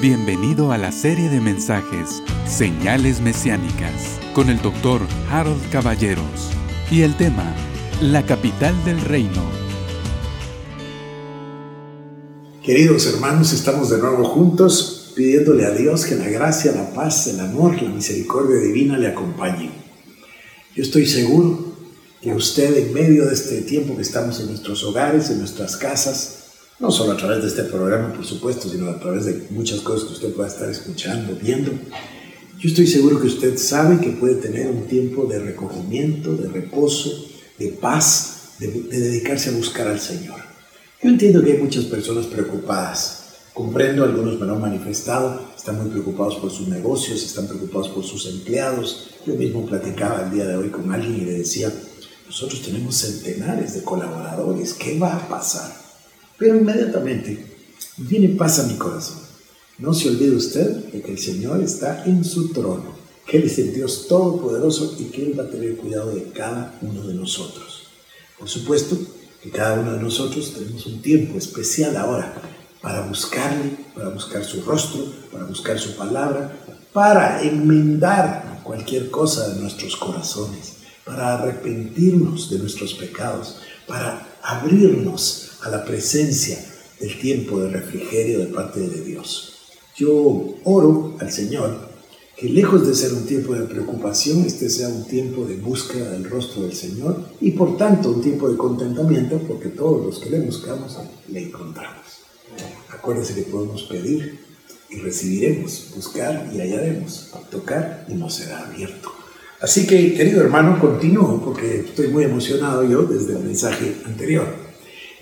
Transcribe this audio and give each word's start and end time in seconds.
Bienvenido 0.00 0.72
a 0.72 0.78
la 0.78 0.92
serie 0.92 1.28
de 1.28 1.42
mensajes 1.42 2.22
Señales 2.46 3.20
Mesiánicas 3.20 4.18
con 4.32 4.48
el 4.48 4.62
doctor 4.62 5.02
Harold 5.30 5.70
Caballeros 5.70 6.24
y 6.90 7.02
el 7.02 7.14
tema 7.18 7.54
La 8.00 8.24
capital 8.24 8.74
del 8.86 8.98
reino. 9.02 9.44
Queridos 12.64 13.08
hermanos, 13.08 13.52
estamos 13.52 13.90
de 13.90 13.98
nuevo 13.98 14.24
juntos 14.24 15.12
pidiéndole 15.14 15.66
a 15.66 15.72
Dios 15.72 16.06
que 16.06 16.14
la 16.14 16.30
gracia, 16.30 16.72
la 16.72 16.94
paz, 16.94 17.26
el 17.26 17.38
amor, 17.38 17.82
la 17.82 17.90
misericordia 17.90 18.58
divina 18.58 18.96
le 18.96 19.08
acompañen. 19.08 19.72
Yo 20.74 20.82
estoy 20.82 21.04
seguro 21.04 21.74
que 22.22 22.32
usted 22.32 22.74
en 22.74 22.94
medio 22.94 23.26
de 23.26 23.34
este 23.34 23.60
tiempo 23.60 23.96
que 23.96 24.02
estamos 24.02 24.40
en 24.40 24.46
nuestros 24.46 24.82
hogares, 24.82 25.28
en 25.28 25.40
nuestras 25.40 25.76
casas, 25.76 26.39
no 26.80 26.90
solo 26.90 27.12
a 27.12 27.16
través 27.16 27.42
de 27.42 27.48
este 27.48 27.64
programa, 27.64 28.12
por 28.12 28.24
supuesto, 28.24 28.68
sino 28.68 28.88
a 28.88 28.98
través 28.98 29.26
de 29.26 29.46
muchas 29.50 29.80
cosas 29.80 30.08
que 30.08 30.14
usted 30.14 30.32
pueda 30.32 30.48
estar 30.48 30.68
escuchando, 30.68 31.36
viendo. 31.40 31.72
Yo 32.58 32.68
estoy 32.68 32.86
seguro 32.86 33.20
que 33.20 33.26
usted 33.26 33.58
sabe 33.58 34.00
que 34.00 34.10
puede 34.10 34.36
tener 34.36 34.66
un 34.68 34.86
tiempo 34.86 35.26
de 35.26 35.38
recogimiento, 35.38 36.34
de 36.34 36.48
reposo, 36.48 37.26
de 37.58 37.68
paz, 37.68 38.54
de, 38.58 38.68
dedicarse 38.68 39.50
a 39.50 39.52
buscar 39.52 39.88
al 39.88 40.00
Señor. 40.00 40.40
Yo 41.02 41.10
entiendo 41.10 41.42
que 41.42 41.52
hay 41.52 41.58
muchas 41.58 41.84
personas 41.84 42.26
preocupadas. 42.26 43.16
Comprendo, 43.52 44.04
algunos 44.04 44.40
me 44.40 44.46
lo 44.46 44.54
han 44.54 44.60
manifestado, 44.60 45.50
están 45.54 45.78
muy 45.78 45.90
preocupados 45.90 46.36
por 46.36 46.50
sus 46.50 46.68
negocios, 46.68 47.22
están 47.22 47.46
preocupados 47.46 47.88
por 47.88 48.04
sus 48.04 48.26
empleados. 48.26 49.10
Yo 49.26 49.34
mismo 49.34 49.66
platicaba 49.66 50.24
el 50.24 50.30
día 50.30 50.46
de 50.46 50.56
hoy 50.56 50.70
con 50.70 50.90
alguien 50.92 51.16
y 51.16 51.24
le 51.26 51.38
decía, 51.38 51.70
nosotros 52.26 52.62
tenemos 52.62 52.94
centenares 52.94 53.74
de 53.74 53.82
colaboradores, 53.82 54.72
¿qué 54.74 54.98
va 54.98 55.16
a 55.16 55.28
pasar? 55.28 55.79
Pero 56.40 56.56
inmediatamente 56.56 57.44
viene 57.98 58.30
paz 58.30 58.60
a 58.60 58.62
mi 58.62 58.76
corazón. 58.78 59.18
No 59.76 59.92
se 59.92 60.08
olvide 60.08 60.34
usted 60.34 60.86
de 60.86 61.02
que 61.02 61.12
el 61.12 61.18
Señor 61.18 61.62
está 61.62 62.04
en 62.06 62.24
su 62.24 62.48
trono, 62.48 62.94
que 63.26 63.36
Él 63.36 63.44
es 63.44 63.58
el 63.58 63.74
Dios 63.74 64.06
Todopoderoso 64.08 64.96
y 64.98 65.04
que 65.04 65.22
Él 65.22 65.38
va 65.38 65.44
a 65.44 65.50
tener 65.50 65.76
cuidado 65.76 66.14
de 66.14 66.24
cada 66.32 66.78
uno 66.80 67.06
de 67.06 67.12
nosotros. 67.12 67.88
Por 68.38 68.48
supuesto 68.48 68.96
que 69.42 69.50
cada 69.50 69.80
uno 69.80 69.92
de 69.92 70.02
nosotros 70.02 70.54
tenemos 70.54 70.86
un 70.86 71.02
tiempo 71.02 71.36
especial 71.36 71.94
ahora 71.98 72.34
para 72.80 73.06
buscarle, 73.06 73.76
para 73.94 74.08
buscar 74.08 74.42
su 74.42 74.62
rostro, 74.62 75.12
para 75.30 75.44
buscar 75.44 75.78
su 75.78 75.94
palabra, 75.94 76.58
para 76.94 77.42
enmendar 77.42 78.62
cualquier 78.64 79.10
cosa 79.10 79.46
de 79.50 79.60
nuestros 79.60 79.94
corazones, 79.94 80.76
para 81.04 81.34
arrepentirnos 81.34 82.48
de 82.48 82.60
nuestros 82.60 82.94
pecados, 82.94 83.58
para 83.86 84.26
abrirnos 84.42 85.49
a 85.62 85.70
la 85.70 85.84
presencia 85.84 86.58
del 87.00 87.18
tiempo 87.18 87.60
de 87.60 87.70
refrigerio 87.70 88.38
de 88.40 88.46
parte 88.46 88.80
de 88.80 89.02
Dios. 89.02 89.54
Yo 89.96 90.56
oro 90.64 91.16
al 91.20 91.30
Señor 91.30 91.90
que 92.36 92.48
lejos 92.48 92.86
de 92.86 92.94
ser 92.94 93.12
un 93.12 93.26
tiempo 93.26 93.54
de 93.54 93.66
preocupación, 93.66 94.44
este 94.46 94.70
sea 94.70 94.88
un 94.88 95.04
tiempo 95.06 95.44
de 95.44 95.56
búsqueda 95.56 96.10
del 96.12 96.24
rostro 96.24 96.62
del 96.62 96.72
Señor 96.72 97.22
y 97.40 97.50
por 97.50 97.76
tanto 97.76 98.10
un 98.10 98.22
tiempo 98.22 98.48
de 98.48 98.56
contentamiento 98.56 99.38
porque 99.46 99.68
todos 99.68 100.06
los 100.06 100.18
que 100.20 100.30
le 100.30 100.40
buscamos 100.40 100.96
le 101.28 101.42
encontramos. 101.42 102.06
Acuérdense 102.88 103.34
que 103.34 103.42
podemos 103.42 103.82
pedir 103.82 104.40
y 104.88 104.96
recibiremos, 105.00 105.92
buscar 105.94 106.50
y 106.54 106.60
hallaremos, 106.60 107.30
tocar 107.50 108.06
y 108.08 108.14
nos 108.14 108.34
será 108.34 108.66
abierto. 108.66 109.12
Así 109.60 109.86
que, 109.86 110.14
querido 110.14 110.40
hermano, 110.40 110.80
continúo 110.80 111.42
porque 111.44 111.80
estoy 111.80 112.08
muy 112.08 112.24
emocionado 112.24 112.82
yo 112.84 113.02
desde 113.02 113.34
el 113.34 113.44
mensaje 113.44 113.96
anterior. 114.06 114.69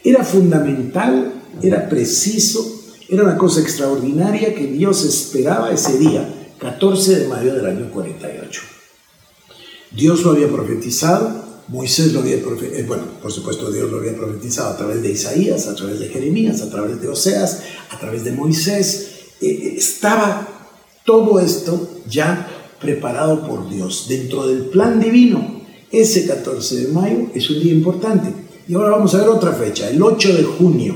Era 0.05 0.25
fundamental, 0.25 1.33
era 1.63 1.89
preciso, 1.89 2.83
era 3.09 3.25
una 3.25 3.37
cosa 3.37 3.61
extraordinaria 3.61 4.55
que 4.55 4.67
Dios 4.67 5.05
esperaba 5.05 5.73
ese 5.73 5.99
día, 5.99 6.29
14 6.59 7.21
de 7.21 7.29
mayo 7.29 7.55
del 7.55 7.67
año 7.67 7.91
48. 7.91 8.63
Dios 9.93 10.23
lo 10.23 10.33
había 10.33 10.49
profetizado, 10.49 11.49
Moisés 11.69 12.13
lo 12.13 12.21
había 12.21 12.43
profetizado, 12.43 12.81
eh, 12.81 12.85
bueno, 12.87 13.05
por 13.21 13.33
supuesto 13.33 13.71
Dios 13.71 13.91
lo 13.91 13.99
había 13.99 14.17
profetizado 14.17 14.71
a 14.71 14.77
través 14.77 15.03
de 15.03 15.11
Isaías, 15.11 15.67
a 15.67 15.75
través 15.75 15.99
de 15.99 16.09
Jeremías, 16.09 16.61
a 16.63 16.71
través 16.71 17.01
de 17.01 17.09
Oseas, 17.09 17.63
a 17.91 17.99
través 17.99 18.25
de 18.25 18.33
Moisés. 18.33 19.11
Eh, 19.41 19.49
eh, 19.49 19.75
estaba 19.77 20.47
todo 21.05 21.41
esto 21.41 22.01
ya 22.09 22.49
preparado 22.81 23.47
por 23.47 23.69
Dios 23.69 24.07
dentro 24.09 24.47
del 24.47 24.67
plan 24.67 25.01
divino. 25.01 25.63
Ese 25.91 26.27
14 26.27 26.77
de 26.77 26.89
mayo 26.93 27.31
es 27.35 27.49
un 27.51 27.61
día 27.61 27.73
importante. 27.73 28.48
Y 28.69 28.75
ahora 28.75 28.91
vamos 28.91 29.15
a 29.15 29.19
ver 29.19 29.29
otra 29.29 29.53
fecha, 29.53 29.89
el 29.89 30.03
8 30.03 30.37
de 30.37 30.45
junio 30.45 30.95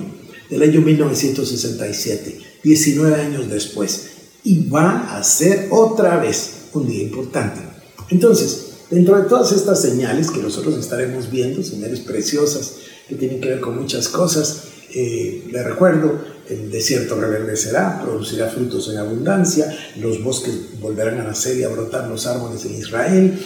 del 0.51 0.63
año 0.63 0.83
1967, 0.83 2.39
19 2.63 3.15
años 3.17 3.49
después. 3.49 4.09
Y 4.45 4.69
va 4.69 5.17
a 5.17 5.25
ser 5.25 5.69
otra 5.71 6.19
vez 6.19 6.69
un 6.75 6.87
día 6.87 7.03
importante. 7.03 7.61
Entonces, 8.11 8.73
dentro 8.91 9.17
de 9.17 9.27
todas 9.27 9.53
estas 9.53 9.81
señales 9.81 10.31
que 10.31 10.43
nosotros 10.43 10.77
estaremos 10.77 11.31
viendo, 11.31 11.63
señales 11.63 12.01
preciosas 12.01 12.75
que 13.09 13.15
tienen 13.15 13.41
que 13.41 13.49
ver 13.49 13.61
con 13.61 13.81
muchas 13.81 14.09
cosas, 14.09 14.65
eh, 14.95 15.43
recuerdo, 15.51 16.21
el 16.53 16.71
desierto 16.71 17.17
reverdecerá, 17.17 18.01
producirá 18.03 18.49
frutos 18.49 18.89
en 18.91 18.99
abundancia, 18.99 19.67
los 19.97 20.23
bosques 20.23 20.81
volverán 20.81 21.21
a 21.21 21.25
nacer 21.25 21.57
y 21.59 21.65
a 21.65 21.69
brotar 21.69 22.09
los 22.09 22.27
árboles 22.27 22.65
en 22.65 22.75
Israel, 22.75 23.39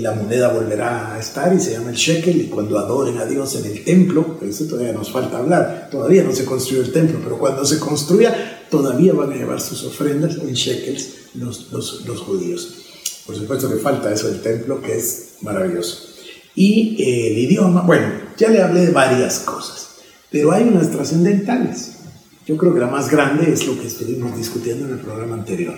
la 0.00 0.12
moneda 0.12 0.52
volverá 0.52 1.14
a 1.14 1.20
estar 1.20 1.52
y 1.54 1.60
se 1.60 1.72
llama 1.72 1.90
el 1.90 1.96
shekel, 1.96 2.40
y 2.40 2.46
cuando 2.46 2.78
adoren 2.78 3.18
a 3.18 3.26
Dios 3.26 3.54
en 3.56 3.66
el 3.66 3.84
templo, 3.84 4.38
eso 4.42 4.64
todavía 4.64 4.92
nos 4.92 5.10
falta 5.10 5.38
hablar, 5.38 5.88
todavía 5.90 6.22
no 6.22 6.32
se 6.32 6.44
construyó 6.44 6.82
el 6.82 6.92
templo, 6.92 7.20
pero 7.22 7.38
cuando 7.38 7.64
se 7.64 7.78
construya, 7.78 8.66
todavía 8.70 9.12
van 9.12 9.32
a 9.32 9.36
llevar 9.36 9.60
sus 9.60 9.84
ofrendas 9.84 10.36
en 10.36 10.54
shekels 10.54 11.08
los, 11.34 11.70
los, 11.72 12.04
los 12.06 12.20
judíos. 12.20 12.78
Por 13.26 13.36
supuesto 13.36 13.68
que 13.68 13.76
falta 13.76 14.12
eso 14.12 14.28
del 14.28 14.42
templo, 14.42 14.80
que 14.80 14.96
es 14.96 15.34
maravilloso. 15.42 16.08
Y 16.54 17.02
eh, 17.02 17.32
el 17.32 17.38
idioma, 17.38 17.82
bueno, 17.82 18.08
ya 18.36 18.48
le 18.48 18.60
hablé 18.60 18.86
de 18.86 18.92
varias 18.92 19.40
cosas, 19.40 19.88
pero 20.30 20.52
hay 20.52 20.64
unas 20.64 20.90
trascendentales. 20.90 22.01
Yo 22.44 22.56
creo 22.56 22.74
que 22.74 22.80
la 22.80 22.88
más 22.88 23.08
grande 23.08 23.52
es 23.52 23.68
lo 23.68 23.80
que 23.80 23.86
estuvimos 23.86 24.36
discutiendo 24.36 24.86
en 24.86 24.94
el 24.94 24.98
programa 24.98 25.34
anterior, 25.34 25.76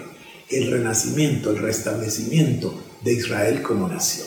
el 0.49 0.71
renacimiento, 0.71 1.51
el 1.51 1.59
restablecimiento 1.59 2.75
de 3.03 3.13
Israel 3.13 3.61
como 3.61 3.87
nación. 3.87 4.27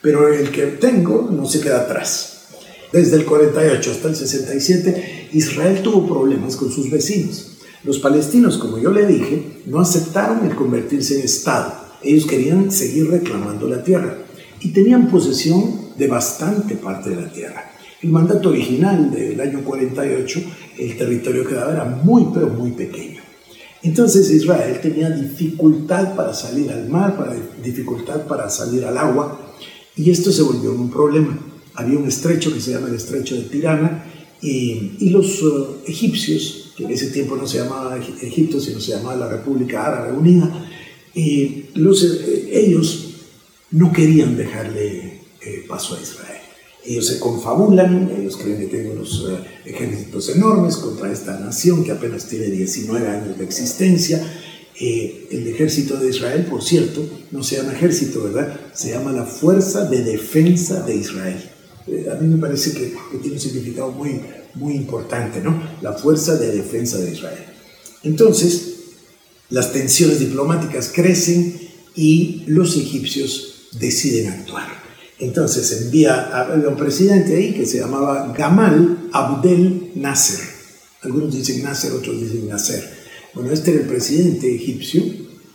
Pero 0.00 0.32
el 0.32 0.52
que 0.52 0.66
tengo 0.66 1.28
no 1.32 1.44
se 1.44 1.60
queda 1.60 1.80
atrás. 1.80 2.46
Desde 2.92 3.16
el 3.16 3.24
48 3.24 3.90
hasta 3.90 4.08
el 4.08 4.14
67, 4.14 5.30
Israel 5.32 5.82
tuvo 5.82 6.06
problemas 6.06 6.54
con 6.54 6.70
sus 6.70 6.88
vecinos. 6.88 7.58
Los 7.82 7.98
palestinos, 7.98 8.58
como 8.58 8.78
yo 8.78 8.92
le 8.92 9.04
dije, 9.04 9.62
no 9.66 9.80
aceptaron 9.80 10.46
el 10.46 10.54
convertirse 10.54 11.18
en 11.18 11.24
Estado. 11.24 11.74
Ellos 12.00 12.26
querían 12.26 12.70
seguir 12.70 13.10
reclamando 13.10 13.68
la 13.68 13.82
tierra 13.82 14.18
y 14.60 14.72
tenían 14.72 15.08
posesión 15.08 15.88
de 15.98 16.06
bastante 16.06 16.76
parte 16.76 17.10
de 17.10 17.16
la 17.16 17.32
tierra. 17.32 17.71
El 18.02 18.10
mandato 18.10 18.48
original 18.48 19.12
del 19.12 19.40
año 19.40 19.62
48, 19.62 20.40
el 20.78 20.96
territorio 20.96 21.46
que 21.46 21.54
daba 21.54 21.72
era 21.72 21.84
muy, 21.84 22.26
pero 22.34 22.48
muy 22.48 22.72
pequeño. 22.72 23.20
Entonces 23.82 24.30
Israel 24.30 24.78
tenía 24.80 25.10
dificultad 25.10 26.14
para 26.14 26.34
salir 26.34 26.70
al 26.70 26.88
mar, 26.88 27.16
para, 27.16 27.34
dificultad 27.62 28.26
para 28.26 28.48
salir 28.50 28.84
al 28.84 28.98
agua, 28.98 29.54
y 29.96 30.10
esto 30.10 30.32
se 30.32 30.42
volvió 30.42 30.72
un 30.72 30.90
problema. 30.90 31.38
Había 31.74 31.98
un 31.98 32.08
estrecho 32.08 32.52
que 32.52 32.60
se 32.60 32.72
llama 32.72 32.88
el 32.88 32.96
estrecho 32.96 33.36
de 33.36 33.42
Tirana, 33.42 34.04
y, 34.40 35.10
los 35.10 35.40
uh, 35.42 35.76
egipcios, 35.86 36.72
que 36.76 36.84
en 36.84 36.90
ese 36.90 37.10
tiempo 37.10 37.36
no 37.36 37.46
se 37.46 37.58
llamaba 37.58 37.96
Egipto, 37.96 38.60
sino 38.60 38.80
se 38.80 38.92
llamaba 38.92 39.14
la 39.14 39.28
República 39.28 39.86
Árabe 39.86 40.12
Unida, 40.12 40.68
y 41.14 41.66
los, 41.74 42.02
eh, 42.02 42.48
ellos 42.52 43.14
no 43.70 43.92
querían 43.92 44.36
dejarle 44.36 45.20
eh, 45.40 45.64
paso 45.68 45.96
a 45.96 46.00
Israel. 46.00 46.41
Ellos 46.84 47.06
se 47.06 47.20
confabulan, 47.20 48.10
ellos 48.18 48.36
creen 48.36 48.58
que 48.58 48.66
tienen 48.66 48.92
unos 48.92 49.26
eh, 49.28 49.70
ejércitos 49.70 50.28
enormes 50.30 50.76
contra 50.76 51.12
esta 51.12 51.38
nación 51.38 51.84
que 51.84 51.92
apenas 51.92 52.26
tiene 52.26 52.46
19 52.46 53.08
años 53.08 53.38
de 53.38 53.44
existencia. 53.44 54.20
Eh, 54.80 55.28
el 55.30 55.46
ejército 55.46 55.96
de 55.96 56.08
Israel, 56.08 56.46
por 56.50 56.62
cierto, 56.62 57.08
no 57.30 57.44
se 57.44 57.56
llama 57.56 57.72
ejército, 57.72 58.24
¿verdad? 58.24 58.58
Se 58.74 58.90
llama 58.90 59.12
la 59.12 59.24
Fuerza 59.24 59.84
de 59.84 60.02
Defensa 60.02 60.82
de 60.82 60.96
Israel. 60.96 61.50
Eh, 61.86 62.08
a 62.10 62.14
mí 62.16 62.26
me 62.26 62.40
parece 62.40 62.72
que, 62.72 62.92
que, 63.10 63.18
tiene 63.18 63.36
un 63.36 63.40
significado 63.40 63.92
muy, 63.92 64.20
muy 64.54 64.74
importante, 64.74 65.40
¿no? 65.40 65.62
La 65.82 65.92
Fuerza 65.92 66.36
de 66.36 66.50
Defensa 66.50 66.98
de 66.98 67.12
Israel. 67.12 67.44
Entonces, 68.02 68.72
las 69.50 69.72
tensiones 69.72 70.18
diplomáticas 70.18 70.90
crecen 70.92 71.60
y 71.94 72.42
los 72.46 72.76
egipcios 72.76 73.68
deciden 73.78 74.28
actuar. 74.30 74.81
Entonces 75.22 75.82
envía 75.82 76.20
a 76.36 76.52
un 76.52 76.76
presidente 76.76 77.36
ahí 77.36 77.54
que 77.54 77.64
se 77.64 77.78
llamaba 77.78 78.34
Gamal 78.36 79.08
Abdel 79.12 79.92
Nasser. 79.94 80.40
Algunos 81.02 81.32
dicen 81.32 81.62
Nasser, 81.62 81.92
otros 81.92 82.20
dicen 82.20 82.48
Nasser. 82.48 82.82
Bueno, 83.32 83.52
este 83.52 83.70
era 83.70 83.82
el 83.82 83.86
presidente 83.86 84.52
egipcio, 84.52 85.00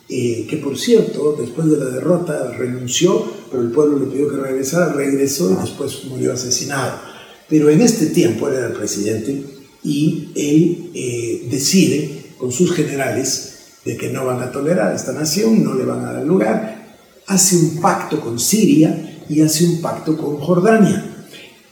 eh, 0.07 0.47
que 0.49 0.55
por 0.55 0.77
cierto, 0.77 1.35
después 1.37 1.69
de 1.69 1.79
la 1.79 1.89
derrota 1.89 2.53
renunció, 2.57 3.29
pero 3.51 3.61
el 3.61 3.71
pueblo 3.71 3.99
le 3.99 4.05
pidió 4.05 4.29
que 4.29 4.37
regresara, 4.37 4.93
regresó 4.93 5.51
y 5.51 5.61
después 5.61 6.05
murió 6.05 6.31
asesinado. 6.31 7.01
Pero 7.49 7.69
en 7.69 7.81
este 7.81 8.05
tiempo 8.05 8.47
él 8.47 8.55
era 8.55 8.67
el 8.67 8.73
presidente 8.73 9.43
y 9.83 10.29
él 10.33 10.91
eh, 10.93 11.47
decide 11.51 12.35
con 12.37 12.53
sus 12.53 12.71
generales 12.71 13.55
de 13.83 13.97
que 13.97 14.13
no 14.13 14.25
van 14.25 14.41
a 14.41 14.49
tolerar 14.49 14.93
a 14.93 14.95
esta 14.95 15.11
nación, 15.11 15.61
no 15.61 15.73
le 15.73 15.83
van 15.83 16.05
a 16.05 16.13
dar 16.13 16.25
lugar, 16.25 16.95
hace 17.27 17.57
un 17.57 17.81
pacto 17.81 18.21
con 18.21 18.39
Siria 18.39 19.06
y 19.29 19.41
hace 19.41 19.65
un 19.65 19.81
pacto 19.81 20.17
con 20.17 20.37
Jordania. 20.37 21.03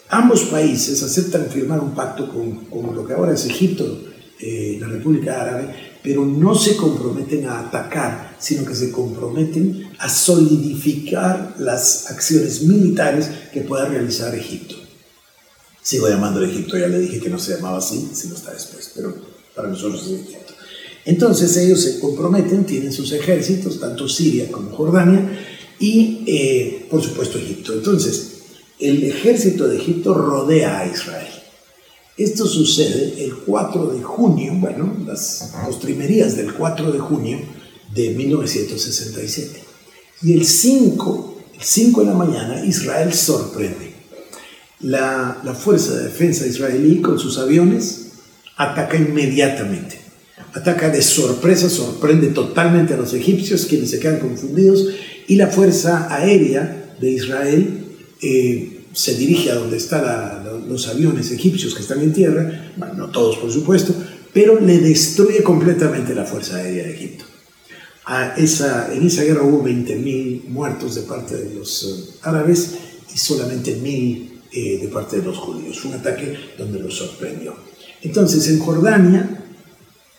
Ambos 0.09 0.43
países 0.43 1.01
aceptan 1.01 1.47
firmar 1.47 1.79
un 1.79 1.95
pacto 1.95 2.31
con, 2.31 2.65
con 2.65 2.95
lo 2.95 3.05
que 3.05 3.13
ahora 3.13 3.33
es 3.33 3.45
Egipto, 3.45 4.03
eh, 4.39 4.77
la 4.79 4.87
República 4.87 5.41
Árabe, 5.41 5.73
pero 6.03 6.25
no 6.25 6.53
se 6.53 6.75
comprometen 6.75 7.47
a 7.47 7.61
atacar, 7.61 8.35
sino 8.37 8.63
que 8.63 8.75
se 8.75 8.91
comprometen 8.91 9.91
a 9.97 10.07
solidificar 10.07 11.55
las 11.57 12.11
acciones 12.11 12.61
militares 12.63 13.29
que 13.51 13.61
pueda 13.61 13.85
realizar 13.85 14.35
Egipto. 14.35 14.75
Sigo 15.81 16.09
llamando 16.09 16.43
Egipto, 16.43 16.77
ya 16.77 16.87
le 16.87 16.99
dije 16.99 17.19
que 17.19 17.29
no 17.29 17.39
se 17.39 17.55
llamaba 17.55 17.77
así, 17.77 18.09
sino 18.13 18.35
está 18.35 18.51
después, 18.51 18.91
pero 18.95 19.15
para 19.55 19.69
nosotros 19.69 20.05
es 20.05 20.27
Egipto. 20.27 20.53
Entonces 21.05 21.55
ellos 21.57 21.81
se 21.81 21.99
comprometen, 21.99 22.65
tienen 22.65 22.91
sus 22.91 23.11
ejércitos, 23.11 23.79
tanto 23.79 24.09
Siria 24.09 24.51
como 24.51 24.71
Jordania, 24.71 25.39
y 25.79 26.23
eh, 26.27 26.87
por 26.89 27.03
supuesto 27.03 27.37
Egipto. 27.37 27.73
Entonces, 27.73 28.31
el 28.79 29.03
ejército 29.03 29.67
de 29.67 29.77
Egipto 29.77 30.13
rodea 30.13 30.79
a 30.79 30.87
Israel. 30.87 31.31
Esto 32.17 32.45
sucede 32.45 33.25
el 33.25 33.35
4 33.35 33.87
de 33.87 34.01
junio, 34.01 34.53
bueno, 34.55 34.95
las 35.05 35.51
postrimerías 35.65 36.37
del 36.37 36.53
4 36.53 36.91
de 36.91 36.99
junio 36.99 37.39
de 37.93 38.11
1967. 38.11 39.61
Y 40.21 40.33
el 40.33 40.45
5, 40.45 41.37
el 41.55 41.61
5 41.61 42.01
de 42.01 42.07
la 42.07 42.13
mañana, 42.13 42.65
Israel 42.65 43.13
sorprende. 43.13 43.93
La, 44.79 45.41
la 45.43 45.53
fuerza 45.53 45.93
de 45.95 46.03
defensa 46.05 46.47
israelí 46.47 47.01
con 47.01 47.19
sus 47.19 47.37
aviones 47.37 48.07
ataca 48.55 48.95
inmediatamente. 48.95 50.04
Ataca 50.55 50.89
de 50.89 51.01
sorpresa, 51.01 51.69
sorprende 51.69 52.27
totalmente 52.27 52.93
a 52.93 52.97
los 52.97 53.13
egipcios, 53.13 53.65
quienes 53.65 53.89
se 53.91 53.99
quedan 53.99 54.19
confundidos, 54.19 54.87
y 55.27 55.35
la 55.35 55.47
fuerza 55.47 56.07
aérea 56.09 56.95
de 56.99 57.11
Israel 57.11 57.85
eh, 58.21 58.85
se 58.93 59.15
dirige 59.15 59.51
a 59.51 59.55
donde 59.55 59.75
están 59.75 60.45
los 60.69 60.87
aviones 60.87 61.29
egipcios 61.31 61.75
que 61.75 61.81
están 61.81 62.01
en 62.01 62.13
tierra, 62.13 62.71
no 62.95 63.09
todos 63.09 63.37
por 63.37 63.51
supuesto, 63.51 63.93
pero 64.33 64.59
le 64.59 64.79
destruye 64.79 65.43
completamente 65.43 66.15
la 66.15 66.25
Fuerza 66.25 66.57
Aérea 66.57 66.85
de 66.85 66.93
Egipto. 66.93 67.25
Esa, 68.37 68.93
en 68.93 69.05
esa 69.05 69.23
guerra 69.23 69.43
hubo 69.43 69.63
20.000 69.63 70.45
muertos 70.47 70.95
de 70.95 71.01
parte 71.01 71.35
de 71.35 71.55
los 71.55 71.83
eh, 71.83 72.19
árabes 72.21 72.75
y 73.13 73.17
solamente 73.17 73.77
1.000 73.81 74.29
eh, 74.51 74.79
de 74.81 74.87
parte 74.89 75.17
de 75.17 75.23
los 75.23 75.37
judíos. 75.37 75.79
Fue 75.79 75.91
un 75.91 75.97
ataque 75.97 76.37
donde 76.57 76.79
los 76.79 76.95
sorprendió. 76.95 77.55
Entonces, 78.01 78.47
en 78.49 78.59
Jordania 78.59 79.44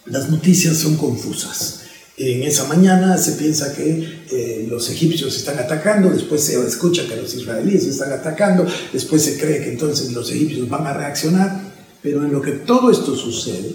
las 0.07 0.31
noticias 0.31 0.77
son 0.77 0.97
confusas. 0.97 1.81
En 2.19 2.43
esa 2.45 2.65
mañana 2.65 3.19
se 3.19 3.33
piensa 3.33 3.75
que 3.75 4.25
eh, 4.31 4.67
los 4.71 4.89
egipcios 4.89 5.37
están 5.37 5.59
atacando, 5.59 6.09
después 6.09 6.43
se 6.43 6.59
escucha 6.67 7.07
que 7.07 7.17
los 7.17 7.35
israelíes 7.35 7.85
están 7.85 8.11
atacando, 8.11 8.67
después 8.93 9.23
se 9.23 9.39
cree 9.39 9.63
que 9.63 9.71
entonces 9.71 10.13
los 10.13 10.31
egipcios 10.31 10.67
van 10.69 10.87
a 10.87 10.95
reaccionar, 10.95 11.61
pero 12.03 12.25
en 12.25 12.33
lo 12.33 12.41
que 12.41 12.53
todo 12.53 12.91
esto 12.91 13.15
sucede, 13.15 13.73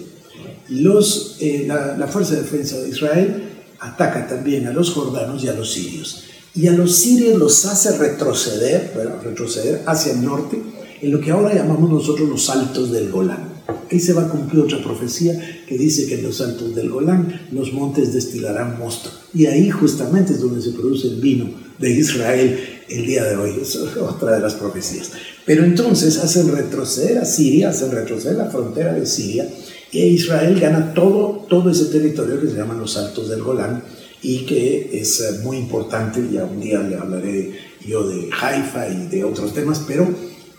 los, 0.69 1.37
eh, 1.39 1.65
la, 1.67 2.07
Fuerza 2.07 2.33
de 2.33 2.41
Defensa 2.41 2.79
de 2.79 2.89
Israel 2.89 3.43
ataca 3.79 4.27
también 4.27 4.65
a 4.67 4.73
los 4.73 4.91
jordanos 4.91 5.43
y 5.43 5.47
a 5.47 5.53
los 5.53 5.71
sirios. 5.71 6.23
Y 6.55 6.67
a 6.67 6.71
los 6.71 6.95
sirios 6.95 7.37
los 7.37 7.65
hace 7.65 7.95
retroceder, 7.97 8.91
bueno, 8.95 9.17
retroceder 9.23 9.83
hacia 9.85 10.13
el 10.13 10.23
norte, 10.23 10.59
en 11.01 11.11
lo 11.11 11.19
que 11.19 11.31
ahora 11.31 11.53
llamamos 11.53 11.91
nosotros 11.91 12.27
los 12.27 12.45
saltos 12.45 12.91
del 12.91 13.11
Golán. 13.11 13.50
Ahí 13.91 13.99
se 13.99 14.13
va 14.13 14.23
a 14.23 14.29
cumplir 14.29 14.61
otra 14.61 14.81
profecía 14.81 15.37
que 15.67 15.77
dice 15.77 16.07
que 16.07 16.15
en 16.15 16.23
los 16.23 16.39
altos 16.41 16.73
del 16.73 16.89
Golán 16.89 17.47
los 17.51 17.73
montes 17.73 18.13
destilarán 18.13 18.79
mosto. 18.79 19.09
Y 19.33 19.45
ahí 19.45 19.69
justamente 19.69 20.33
es 20.33 20.41
donde 20.41 20.61
se 20.61 20.71
produce 20.71 21.07
el 21.07 21.19
vino 21.19 21.49
de 21.77 21.91
Israel 21.91 22.59
el 22.87 23.05
día 23.05 23.23
de 23.25 23.35
hoy. 23.35 23.55
Es 23.61 23.75
otra 23.75 24.35
de 24.35 24.39
las 24.39 24.53
profecías. 24.53 25.11
Pero 25.45 25.65
entonces 25.65 26.17
hacen 26.19 26.51
retroceder 26.55 27.17
a 27.17 27.25
Siria, 27.25 27.69
hacen 27.69 27.91
retroceder 27.91 28.37
la 28.37 28.49
frontera 28.49 28.93
de 28.93 29.05
Siria, 29.05 29.47
y 29.91 29.99
Israel 29.99 30.57
gana 30.59 30.93
todo, 30.93 31.45
todo 31.49 31.69
ese 31.69 31.85
territorio 31.85 32.39
que 32.39 32.47
se 32.47 32.55
llaman 32.55 32.79
los 32.79 32.95
altos 32.95 33.29
del 33.29 33.43
Golán 33.43 33.83
y 34.21 34.45
que 34.45 34.89
es 34.93 35.19
eh, 35.19 35.39
muy 35.43 35.57
importante. 35.57 36.25
Ya 36.31 36.45
un 36.45 36.61
día 36.61 36.79
le 36.79 36.95
hablaré 36.95 37.51
yo 37.85 38.07
de 38.07 38.29
Haifa 38.39 38.87
y 38.87 39.07
de 39.07 39.23
otros 39.23 39.53
temas, 39.53 39.83
pero 39.85 40.07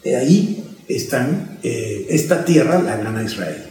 de 0.04 0.16
ahí 0.16 0.62
están, 0.96 1.58
eh, 1.62 2.06
esta 2.10 2.44
tierra 2.44 2.82
la 2.82 2.96
gana 2.96 3.22
Israel. 3.22 3.64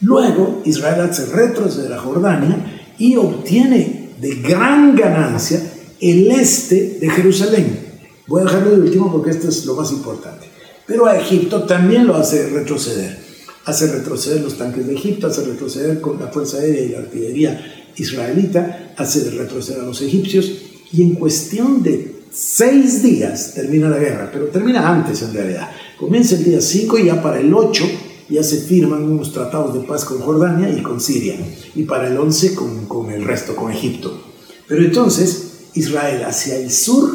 Luego 0.00 0.62
Israel 0.64 1.00
hace 1.02 1.26
retroceder 1.26 1.92
a 1.92 1.98
Jordania 1.98 2.94
y 2.98 3.16
obtiene 3.16 4.10
de 4.20 4.34
gran 4.36 4.94
ganancia 4.96 5.62
el 6.00 6.30
este 6.30 6.98
de 7.00 7.10
Jerusalén. 7.10 7.78
Voy 8.26 8.42
a 8.42 8.44
dejarlo 8.44 8.70
de 8.70 8.80
último 8.80 9.12
porque 9.12 9.30
esto 9.30 9.48
es 9.48 9.64
lo 9.66 9.74
más 9.74 9.90
importante. 9.92 10.46
Pero 10.86 11.06
a 11.06 11.18
Egipto 11.18 11.64
también 11.64 12.06
lo 12.06 12.16
hace 12.16 12.48
retroceder. 12.48 13.18
Hace 13.64 13.92
retroceder 13.92 14.42
los 14.42 14.56
tanques 14.56 14.86
de 14.86 14.94
Egipto, 14.94 15.26
hace 15.26 15.44
retroceder 15.44 16.00
con 16.00 16.18
la 16.18 16.28
fuerza 16.28 16.58
aérea 16.58 16.82
y 16.82 16.88
la 16.88 16.98
artillería 16.98 17.90
israelita, 17.96 18.94
hace 18.96 19.30
retroceder 19.30 19.82
a 19.82 19.84
los 19.84 20.00
egipcios 20.00 20.50
y 20.92 21.02
en 21.02 21.14
cuestión 21.14 21.82
de 21.82 22.19
seis 22.30 23.02
días 23.02 23.54
termina 23.54 23.88
la 23.88 23.98
guerra, 23.98 24.30
pero 24.32 24.46
termina 24.46 24.88
antes 24.88 25.22
en 25.22 25.32
realidad. 25.32 25.70
Comienza 25.98 26.36
el 26.36 26.44
día 26.44 26.60
5 26.60 26.98
y 26.98 27.06
ya 27.06 27.22
para 27.22 27.40
el 27.40 27.52
8 27.52 27.84
ya 28.28 28.42
se 28.42 28.58
firman 28.58 29.02
unos 29.02 29.32
tratados 29.32 29.74
de 29.74 29.80
paz 29.80 30.04
con 30.04 30.20
Jordania 30.20 30.70
y 30.70 30.82
con 30.82 31.00
Siria. 31.00 31.36
Y 31.74 31.82
para 31.82 32.08
el 32.08 32.16
11 32.16 32.54
con, 32.54 32.86
con 32.86 33.10
el 33.10 33.24
resto, 33.24 33.56
con 33.56 33.72
Egipto. 33.72 34.22
Pero 34.68 34.82
entonces 34.82 35.70
Israel 35.74 36.24
hacia 36.24 36.56
el 36.56 36.70
sur 36.70 37.10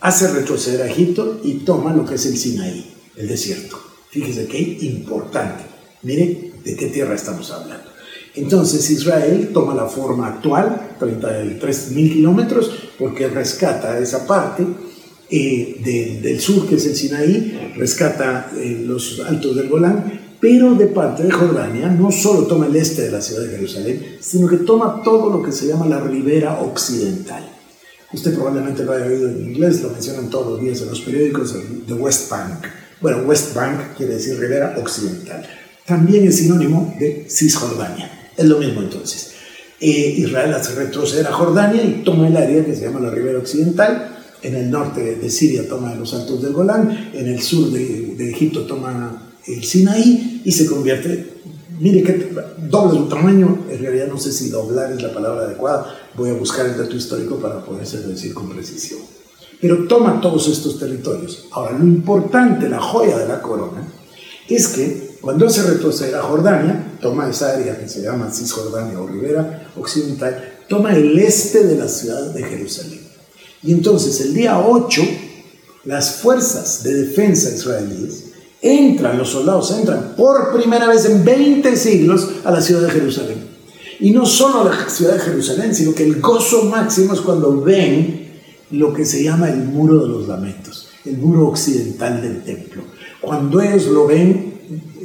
hace 0.00 0.28
retroceder 0.28 0.82
a 0.82 0.90
Egipto 0.90 1.40
y 1.44 1.58
toma 1.60 1.94
lo 1.94 2.04
que 2.04 2.14
es 2.14 2.26
el 2.26 2.36
Sinaí, 2.36 2.92
el 3.16 3.28
desierto. 3.28 3.78
Fíjese 4.10 4.46
qué 4.46 4.58
importante. 4.80 5.64
Mire 6.02 6.52
de 6.64 6.76
qué 6.76 6.86
tierra 6.86 7.14
estamos 7.14 7.50
hablando. 7.50 7.91
Entonces 8.34 8.88
Israel 8.90 9.50
toma 9.52 9.74
la 9.74 9.86
forma 9.86 10.26
actual, 10.26 10.96
33.000 10.98 12.12
kilómetros, 12.12 12.70
porque 12.98 13.28
rescata 13.28 13.98
esa 13.98 14.26
parte 14.26 14.64
eh, 15.28 16.20
del 16.22 16.40
sur, 16.40 16.66
que 16.66 16.76
es 16.76 16.86
el 16.86 16.96
Sinaí, 16.96 17.72
rescata 17.76 18.50
eh, 18.56 18.84
los 18.86 19.20
altos 19.20 19.56
del 19.56 19.68
Golán, 19.68 20.20
pero 20.40 20.74
de 20.74 20.86
parte 20.86 21.22
de 21.22 21.30
Jordania 21.30 21.88
no 21.88 22.10
solo 22.10 22.46
toma 22.46 22.66
el 22.66 22.76
este 22.76 23.02
de 23.02 23.12
la 23.12 23.22
ciudad 23.22 23.42
de 23.42 23.50
Jerusalén, 23.50 24.16
sino 24.20 24.48
que 24.48 24.56
toma 24.58 25.02
todo 25.04 25.30
lo 25.30 25.42
que 25.42 25.52
se 25.52 25.66
llama 25.66 25.86
la 25.86 26.00
ribera 26.00 26.60
occidental. 26.60 27.48
Usted 28.12 28.34
probablemente 28.34 28.84
lo 28.84 28.92
haya 28.92 29.06
oído 29.06 29.28
en 29.28 29.42
inglés, 29.42 29.82
lo 29.82 29.90
mencionan 29.90 30.28
todos 30.28 30.52
los 30.52 30.60
días 30.60 30.80
en 30.82 30.88
los 30.88 31.00
periódicos, 31.00 31.54
de 31.86 31.94
West 31.94 32.30
Bank. 32.30 32.66
Bueno, 33.00 33.18
West 33.26 33.54
Bank 33.54 33.96
quiere 33.96 34.14
decir 34.14 34.38
ribera 34.38 34.74
occidental. 34.78 35.46
También 35.86 36.26
es 36.26 36.36
sinónimo 36.36 36.94
de 36.98 37.26
Cisjordania. 37.28 38.21
Es 38.36 38.44
lo 38.44 38.58
mismo 38.58 38.80
entonces. 38.80 39.32
Eh, 39.80 40.14
Israel 40.18 40.54
hace 40.54 40.74
retroceder 40.74 41.26
a 41.26 41.32
Jordania 41.32 41.82
y 41.82 42.02
toma 42.04 42.28
el 42.28 42.36
área 42.36 42.64
que 42.64 42.74
se 42.74 42.82
llama 42.82 43.00
la 43.00 43.10
ribera 43.10 43.38
occidental 43.38 44.12
en 44.42 44.56
el 44.56 44.70
norte 44.70 45.16
de 45.16 45.30
Siria 45.30 45.68
toma 45.68 45.94
los 45.94 46.12
altos 46.14 46.42
del 46.42 46.52
Golán, 46.52 47.10
en 47.14 47.28
el 47.28 47.40
sur 47.40 47.70
de, 47.70 48.30
Egipto 48.30 48.62
toma 48.62 49.34
el 49.46 49.64
Sinaí 49.64 50.42
y 50.44 50.52
se 50.52 50.66
convierte, 50.66 51.34
mire 51.78 52.02
que 52.02 52.30
doble 52.68 52.98
su 52.98 53.08
tamaño, 53.08 53.66
en 53.70 53.78
realidad 53.78 54.08
no 54.08 54.18
sé 54.18 54.32
si 54.32 54.50
doblar 54.50 54.92
es 54.92 55.02
la 55.02 55.12
palabra 55.12 55.44
adecuada, 55.44 55.96
voy 56.16 56.30
a 56.30 56.34
buscar 56.34 56.66
el 56.66 56.76
dato 56.76 56.96
histórico 56.96 57.36
para 57.36 57.64
poder 57.64 57.86
decir 57.86 58.34
con 58.34 58.48
precisión. 58.50 59.00
Pero 59.60 59.86
toma 59.86 60.20
todos 60.20 60.48
estos 60.48 60.78
territorios. 60.78 61.46
Ahora, 61.52 61.78
lo 61.78 61.84
importante, 61.84 62.68
la 62.68 62.80
joya 62.80 63.16
de 63.16 63.28
la 63.28 63.40
corona, 63.40 63.86
es 64.48 64.66
que 64.68 65.11
cuando 65.22 65.48
se 65.48 65.62
retrocede 65.62 66.16
a 66.16 66.22
Jordania, 66.22 66.98
toma 67.00 67.30
esa 67.30 67.54
área 67.54 67.78
que 67.78 67.88
se 67.88 68.02
llama 68.02 68.28
Cisjordania 68.32 69.00
o 69.00 69.06
Ribera 69.06 69.70
Occidental, 69.76 70.58
toma 70.68 70.96
el 70.96 71.16
este 71.16 71.64
de 71.64 71.76
la 71.76 71.86
ciudad 71.86 72.32
de 72.32 72.42
Jerusalén. 72.42 73.00
Y 73.62 73.70
entonces 73.72 74.20
el 74.20 74.34
día 74.34 74.58
8, 74.58 75.00
las 75.84 76.16
fuerzas 76.16 76.82
de 76.82 76.94
defensa 77.04 77.50
israelíes 77.50 78.32
entran, 78.60 79.16
los 79.16 79.30
soldados 79.30 79.70
entran 79.78 80.14
por 80.16 80.52
primera 80.54 80.88
vez 80.88 81.04
en 81.04 81.24
20 81.24 81.76
siglos 81.76 82.28
a 82.42 82.50
la 82.50 82.60
ciudad 82.60 82.82
de 82.82 82.90
Jerusalén. 82.90 83.46
Y 84.00 84.10
no 84.10 84.26
solo 84.26 84.62
a 84.62 84.64
la 84.64 84.90
ciudad 84.90 85.14
de 85.14 85.20
Jerusalén, 85.20 85.72
sino 85.72 85.94
que 85.94 86.02
el 86.02 86.20
gozo 86.20 86.64
máximo 86.64 87.14
es 87.14 87.20
cuando 87.20 87.60
ven 87.60 88.40
lo 88.72 88.92
que 88.92 89.04
se 89.04 89.22
llama 89.22 89.50
el 89.50 89.58
muro 89.58 90.00
de 90.00 90.08
los 90.08 90.26
lamentos, 90.26 90.88
el 91.04 91.18
muro 91.18 91.46
occidental 91.46 92.20
del 92.20 92.42
templo. 92.42 92.82
Cuando 93.20 93.60
ellos 93.60 93.86
lo 93.86 94.08
ven, 94.08 94.51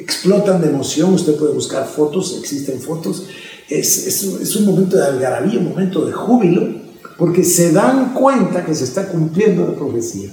explotan 0.08 0.62
de 0.62 0.70
emoción, 0.70 1.14
usted 1.14 1.36
puede 1.36 1.52
buscar 1.52 1.86
fotos, 1.86 2.38
existen 2.40 2.80
fotos, 2.80 3.26
es, 3.68 4.08
es, 4.08 4.56
un 4.56 4.66
momento 4.66 4.96
de 4.96 5.04
algarabía, 5.04 5.60
un 5.60 5.68
momento 5.68 6.06
de 6.06 6.14
júbilo, 6.14 6.66
porque 7.18 7.44
se 7.44 7.74
dan 7.74 8.14
cuenta 8.14 8.64
que 8.64 8.74
se 8.74 8.86
está 8.86 9.10
cumpliendo 9.10 9.68
la 9.68 9.76
profecía. 9.76 10.30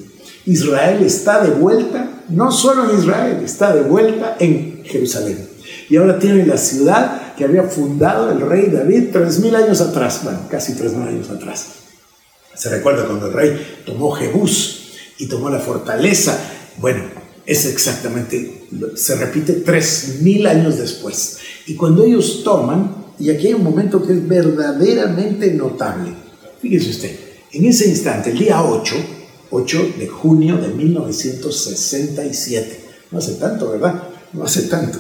Israel 0.46 1.02
está 1.02 1.42
de 1.42 1.50
vuelta, 1.50 2.22
no 2.28 2.52
solo 2.52 2.88
en 2.88 3.00
Israel, 3.00 3.40
está 3.42 3.74
de 3.74 3.82
vuelta 3.82 4.36
en 4.38 4.84
Jerusalén. 4.84 5.48
Y 5.90 5.96
ahora 5.96 6.20
tiene 6.20 6.46
la 6.46 6.56
ciudad 6.56 7.34
que 7.34 7.42
había 7.42 7.64
fundado 7.64 8.30
el 8.30 8.42
rey 8.42 8.70
David 8.70 9.08
tres 9.12 9.40
mil 9.40 9.56
años 9.56 9.80
atrás, 9.80 10.20
bueno, 10.22 10.38
casi 10.48 10.74
tres 10.74 10.92
mil 10.92 11.08
años 11.08 11.30
atrás. 11.30 11.66
Se 12.54 12.68
recuerda 12.68 13.06
cuando 13.06 13.26
el 13.26 13.32
rey 13.32 13.82
tomó 13.84 14.12
Jebús 14.12 14.92
y 15.18 15.26
tomó 15.26 15.50
la 15.50 15.58
fortaleza. 15.58 16.38
Bueno, 16.76 17.02
es 17.46 17.66
exactamente, 17.66 18.63
se 18.94 19.16
repite 19.16 19.54
tres 19.54 20.20
mil 20.22 20.46
años 20.46 20.78
después. 20.78 21.38
Y 21.66 21.74
cuando 21.74 22.04
ellos 22.04 22.44
toman, 22.44 22.94
y 23.18 23.30
aquí 23.30 23.48
hay 23.48 23.54
un 23.54 23.64
momento 23.64 24.00
que 24.02 24.12
es 24.12 24.28
verdaderamente 24.28 25.52
notable. 25.54 26.12
Fíjese 26.60 26.90
usted, 26.90 27.18
en 27.52 27.64
ese 27.66 27.88
instante, 27.88 28.30
el 28.30 28.38
día 28.38 28.62
8, 28.62 28.94
8 29.50 29.94
de 29.98 30.06
junio 30.08 30.56
de 30.56 30.68
1967, 30.68 32.80
no 33.10 33.18
hace 33.18 33.34
tanto, 33.34 33.70
¿verdad? 33.70 34.04
No 34.32 34.44
hace 34.44 34.62
tanto. 34.62 34.98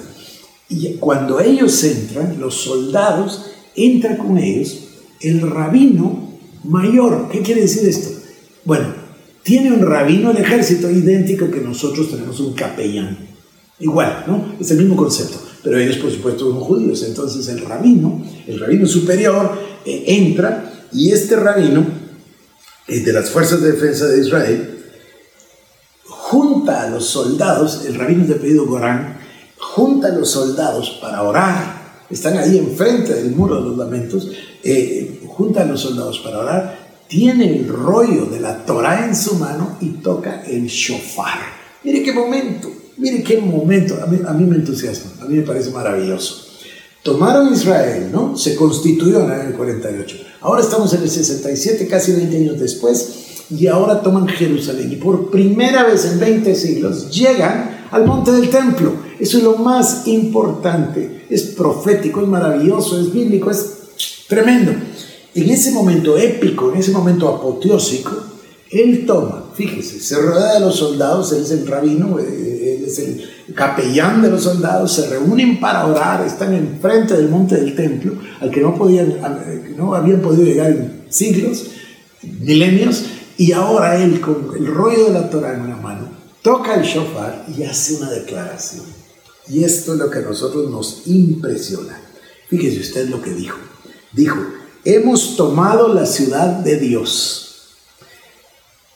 Y 0.68 0.94
cuando 0.94 1.40
ellos 1.40 1.82
entran, 1.84 2.40
los 2.40 2.54
soldados, 2.54 3.46
entra 3.74 4.16
con 4.16 4.38
ellos 4.38 4.78
el 5.20 5.50
rabino 5.50 6.38
mayor. 6.64 7.28
¿Qué 7.30 7.42
quiere 7.42 7.62
decir 7.62 7.88
esto? 7.88 8.10
Bueno, 8.64 8.94
tiene 9.42 9.72
un 9.72 9.82
rabino 9.82 10.30
el 10.30 10.38
ejército 10.38 10.90
idéntico 10.90 11.50
que 11.50 11.60
nosotros 11.60 12.10
tenemos 12.10 12.40
un 12.40 12.54
capellán. 12.54 13.33
Igual, 13.80 14.24
¿no? 14.26 14.54
Es 14.60 14.70
el 14.70 14.78
mismo 14.78 14.96
concepto. 14.96 15.38
Pero 15.62 15.78
ellos, 15.78 15.96
por 15.96 16.10
supuesto, 16.10 16.50
son 16.50 16.60
judíos. 16.60 17.02
Entonces 17.02 17.48
el 17.48 17.60
rabino, 17.60 18.22
el 18.46 18.60
rabino 18.60 18.86
superior, 18.86 19.58
eh, 19.84 20.04
entra 20.06 20.88
y 20.92 21.10
este 21.10 21.36
rabino 21.36 21.84
eh, 22.86 23.00
de 23.00 23.12
las 23.12 23.30
fuerzas 23.30 23.60
de 23.60 23.72
defensa 23.72 24.06
de 24.06 24.20
Israel 24.20 24.70
junta 26.04 26.82
a 26.82 26.90
los 26.90 27.06
soldados, 27.06 27.84
el 27.86 27.94
rabino 27.94 28.26
de 28.26 28.34
pedido 28.34 28.66
Gorán, 28.66 29.18
junta 29.58 30.08
a 30.08 30.12
los 30.12 30.30
soldados 30.30 30.98
para 31.00 31.22
orar. 31.22 31.84
Están 32.10 32.36
ahí 32.36 32.58
enfrente 32.58 33.14
del 33.14 33.30
muro 33.32 33.56
de 33.56 33.68
los 33.68 33.78
lamentos, 33.78 34.30
eh, 34.62 35.20
junta 35.26 35.62
a 35.62 35.64
los 35.64 35.80
soldados 35.80 36.18
para 36.20 36.38
orar 36.38 36.84
tiene 37.08 37.58
el 37.58 37.68
rollo 37.68 38.26
de 38.26 38.40
la 38.40 38.64
Torah 38.64 39.06
en 39.06 39.14
su 39.14 39.36
mano 39.36 39.76
y 39.80 39.88
toca 40.02 40.42
el 40.46 40.66
shofar. 40.66 41.38
Mire 41.82 42.02
qué 42.02 42.12
momento, 42.12 42.68
mire 42.96 43.22
qué 43.22 43.38
momento. 43.38 43.96
A 44.02 44.32
mí, 44.32 44.44
me 44.44 44.56
entusiasma, 44.56 45.12
a 45.22 45.24
mí 45.26 45.36
me 45.36 45.42
parece 45.42 45.70
maravilloso. 45.70 46.46
Tomaron 47.02 47.52
Israel, 47.52 48.10
¿no? 48.12 48.36
Se 48.36 48.54
constituyó 48.54 49.24
en 49.24 49.48
el 49.48 49.54
48. 49.54 50.16
Ahora 50.40 50.62
estamos 50.62 50.92
en 50.94 51.02
el 51.02 51.10
67, 51.10 51.86
casi 51.86 52.12
20 52.12 52.36
años 52.36 52.58
después, 52.58 53.46
y 53.50 53.66
ahora 53.66 54.00
toman 54.00 54.26
Jerusalén. 54.26 54.92
Y 54.92 54.96
por 54.96 55.30
primera 55.30 55.84
vez 55.84 56.06
en 56.06 56.18
20 56.18 56.54
siglos 56.54 57.10
llegan 57.10 57.86
al 57.90 58.06
monte 58.06 58.32
del 58.32 58.48
templo. 58.48 58.92
Eso 59.18 59.38
es 59.38 59.44
lo 59.44 59.56
más 59.56 60.06
importante. 60.06 61.26
Es 61.28 61.42
profético, 61.42 62.22
es 62.22 62.28
maravilloso, 62.28 62.98
es 63.00 63.12
bíblico, 63.12 63.50
es 63.50 64.26
tremendo. 64.28 64.72
En 65.34 65.50
ese 65.50 65.72
momento 65.72 66.16
épico, 66.16 66.72
en 66.72 66.78
ese 66.78 66.92
momento 66.92 67.28
apoteósico, 67.28 68.12
él 68.70 69.04
toma, 69.06 69.50
fíjese, 69.54 70.00
se 70.00 70.16
rodea 70.16 70.54
de 70.54 70.60
los 70.60 70.76
soldados, 70.76 71.32
él 71.32 71.42
es 71.42 71.50
el 71.52 71.66
rabino, 71.66 72.18
eh, 72.18 72.53
es 72.86 72.98
el 72.98 73.54
capellán 73.54 74.22
de 74.22 74.30
los 74.30 74.42
soldados, 74.42 74.92
se 74.92 75.08
reúnen 75.08 75.60
para 75.60 75.86
orar, 75.86 76.24
están 76.26 76.54
enfrente 76.54 77.14
del 77.16 77.28
monte 77.28 77.56
del 77.56 77.74
templo, 77.74 78.14
al 78.40 78.50
que 78.50 78.60
no, 78.60 78.74
podían, 78.74 79.16
no 79.76 79.94
habían 79.94 80.20
podido 80.20 80.44
llegar 80.44 80.70
en 80.70 81.04
siglos, 81.08 81.66
milenios, 82.22 83.04
y 83.36 83.52
ahora 83.52 84.02
él 84.02 84.20
con 84.20 84.50
el 84.56 84.66
rollo 84.66 85.06
de 85.06 85.12
la 85.12 85.28
Torah 85.28 85.54
en 85.54 85.62
una 85.62 85.76
mano, 85.76 86.08
toca 86.42 86.74
el 86.74 86.82
shofar 86.82 87.44
y 87.56 87.64
hace 87.64 87.96
una 87.96 88.10
declaración. 88.10 88.84
Y 89.48 89.64
esto 89.64 89.92
es 89.92 89.98
lo 89.98 90.10
que 90.10 90.18
a 90.18 90.22
nosotros 90.22 90.70
nos 90.70 91.02
impresiona. 91.06 92.00
Fíjese 92.48 92.80
usted 92.80 93.08
lo 93.08 93.20
que 93.20 93.30
dijo. 93.30 93.58
Dijo, 94.12 94.38
Hemos 94.86 95.36
tomado 95.36 95.94
la 95.94 96.04
ciudad 96.04 96.58
de 96.58 96.78
Dios. 96.78 97.70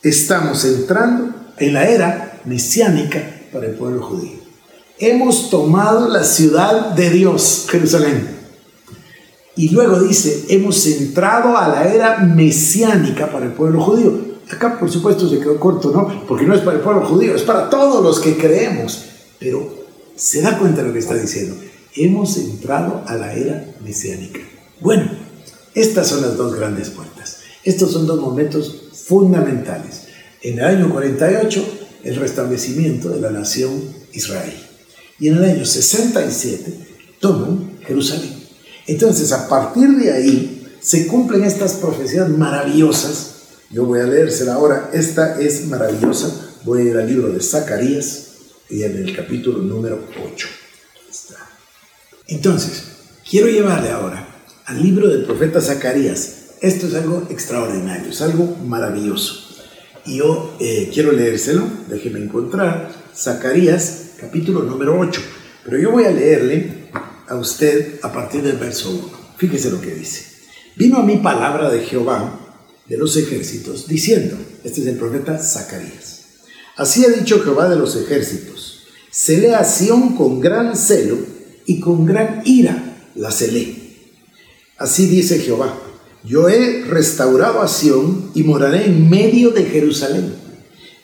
Estamos 0.02 0.62
entrando 0.66 1.35
en 1.57 1.73
la 1.73 1.88
era 1.88 2.42
mesiánica 2.45 3.38
para 3.52 3.67
el 3.67 3.75
pueblo 3.75 4.02
judío. 4.02 4.38
Hemos 4.99 5.50
tomado 5.50 6.09
la 6.09 6.25
ciudad 6.25 6.90
de 6.90 7.11
Dios, 7.11 7.67
Jerusalén. 7.71 8.37
Y 9.55 9.71
luego 9.71 10.00
dice, 10.00 10.47
hemos 10.49 10.87
entrado 10.87 11.57
a 11.57 11.69
la 11.69 11.93
era 11.93 12.19
mesiánica 12.19 13.31
para 13.31 13.47
el 13.47 13.52
pueblo 13.52 13.81
judío. 13.81 14.28
Acá, 14.50 14.78
por 14.78 14.90
supuesto, 14.90 15.28
se 15.28 15.38
quedó 15.38 15.59
corto, 15.59 15.90
¿no? 15.90 16.26
Porque 16.26 16.47
no 16.47 16.55
es 16.55 16.61
para 16.61 16.76
el 16.78 16.83
pueblo 16.83 17.07
judío, 17.07 17.35
es 17.35 17.43
para 17.43 17.69
todos 17.69 18.02
los 18.02 18.21
que 18.21 18.37
creemos. 18.37 19.05
Pero 19.38 19.87
se 20.17 20.43
da 20.43 20.59
cuenta 20.59 20.83
de 20.83 20.88
lo 20.88 20.93
que 20.93 21.00
está 21.00 21.14
diciendo. 21.14 21.57
Hemos 21.95 22.37
entrado 22.38 23.02
a 23.07 23.14
la 23.14 23.35
era 23.35 23.75
mesiánica. 23.85 24.40
Bueno, 24.81 25.11
estas 25.75 26.09
son 26.09 26.23
las 26.23 26.37
dos 26.37 26.55
grandes 26.55 26.90
puertas. 26.90 27.38
Estos 27.64 27.93
son 27.93 28.07
dos 28.07 28.21
momentos 28.21 28.88
fundamentales. 29.07 30.05
En 30.43 30.59
el 30.59 30.64
año 30.64 30.90
48, 30.90 31.77
el 32.09 32.17
restablecimiento 32.17 33.11
de 33.11 33.21
la 33.21 33.31
nación 33.31 33.83
Israel. 34.15 34.55
Y 35.21 35.29
en 35.29 35.37
el 35.37 35.45
año 35.45 35.67
67, 35.67 36.73
toman 37.21 37.79
Jerusalén. 37.87 38.33
Entonces, 38.87 39.31
a 39.33 39.47
partir 39.47 39.91
de 39.91 40.12
ahí, 40.12 40.77
se 40.81 41.07
cumplen 41.07 41.45
estas 41.45 41.75
profecías 41.75 42.29
maravillosas. 42.31 43.35
Yo 43.71 43.85
voy 43.85 44.00
a 44.00 44.05
leérsela 44.05 44.55
ahora. 44.55 44.91
Esta 44.95 45.38
es 45.38 45.67
maravillosa. 45.67 46.55
Voy 46.65 46.81
a 46.81 46.85
ir 46.85 46.97
al 46.97 47.07
libro 47.07 47.29
de 47.29 47.41
Zacarías 47.41 48.29
y 48.71 48.85
en 48.85 48.97
el 48.97 49.15
capítulo 49.15 49.59
número 49.59 50.03
8. 50.33 50.49
Entonces, 52.29 52.85
quiero 53.29 53.49
llevarle 53.49 53.91
ahora 53.91 54.47
al 54.65 54.83
libro 54.83 55.09
del 55.09 55.25
profeta 55.25 55.61
Zacarías. 55.61 56.37
Esto 56.62 56.87
es 56.87 56.95
algo 56.95 57.27
extraordinario, 57.29 58.11
es 58.11 58.23
algo 58.23 58.57
maravilloso. 58.65 59.48
Y 60.09 60.17
yo 60.17 60.57
eh, 60.59 60.91
quiero 60.93 61.12
leérselo, 61.12 61.69
déjeme 61.87 62.19
encontrar, 62.19 62.91
Zacarías 63.15 64.12
capítulo 64.19 64.62
número 64.62 64.99
8. 64.99 65.21
Pero 65.67 65.79
yo 65.79 65.91
voy 65.93 66.05
a 66.05 66.11
leerle 66.11 66.88
a 67.29 67.37
usted 67.37 68.00
a 68.03 68.11
partir 68.11 68.43
del 68.43 68.57
verso 68.57 68.88
1. 68.88 69.11
Fíjese 69.37 69.71
lo 69.71 69.83
que 69.83 69.95
dice. 69.95 70.25
Vino 70.77 70.97
a 70.97 71.03
mí 71.03 71.19
palabra 71.19 71.71
de 71.71 71.81
Jehová 71.81 72.41
de 72.87 72.97
los 72.97 73.19
ejércitos, 73.19 73.87
diciendo, 73.87 74.38
este 74.65 74.81
es 74.81 74.87
el 74.87 74.97
profeta 74.97 75.38
Zacarías, 75.38 76.23
así 76.79 77.05
ha 77.05 77.11
dicho 77.11 77.43
Jehová 77.43 77.69
de 77.69 77.77
los 77.77 77.95
ejércitos, 77.97 78.87
celé 79.11 79.55
a 79.55 79.65
Sión 79.65 80.17
con 80.17 80.41
gran 80.41 80.75
celo 80.75 81.19
y 81.67 81.81
con 81.81 82.07
gran 82.07 82.41
ira 82.47 83.11
la 83.15 83.31
celé 83.31 83.77
Así 84.79 85.07
dice 85.07 85.41
Jehová, 85.41 85.79
yo 86.25 86.49
he 86.49 86.85
restaurado 86.85 87.61
a 87.61 87.69
Sión 87.69 88.31
y 88.35 88.43
moraré 88.43 88.87
en 88.87 89.09
medio 89.09 89.51
de 89.51 89.65
Jerusalén. 89.65 90.35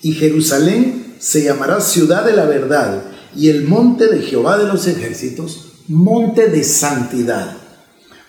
Y 0.02 0.12
Jerusalén 0.12 1.16
se 1.18 1.44
llamará 1.44 1.80
ciudad 1.80 2.25
de 2.25 2.35
la 2.35 2.44
verdad 2.44 3.04
y 3.37 3.49
el 3.49 3.64
monte 3.64 4.09
de 4.09 4.21
Jehová 4.21 4.59
de 4.59 4.66
los 4.66 4.87
ejércitos, 4.87 5.73
monte 5.88 6.49
de 6.49 6.64
santidad. 6.64 7.56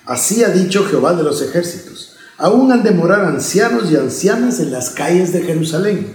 Así 0.05 0.43
ha 0.43 0.49
dicho 0.49 0.85
Jehová 0.85 1.13
de 1.13 1.23
los 1.23 1.41
ejércitos. 1.41 2.15
Aún 2.37 2.71
han 2.71 2.83
de 2.83 2.91
morar 2.91 3.25
ancianos 3.25 3.91
y 3.91 3.95
ancianas 3.95 4.59
en 4.59 4.71
las 4.71 4.89
calles 4.89 5.31
de 5.33 5.41
Jerusalén, 5.41 6.13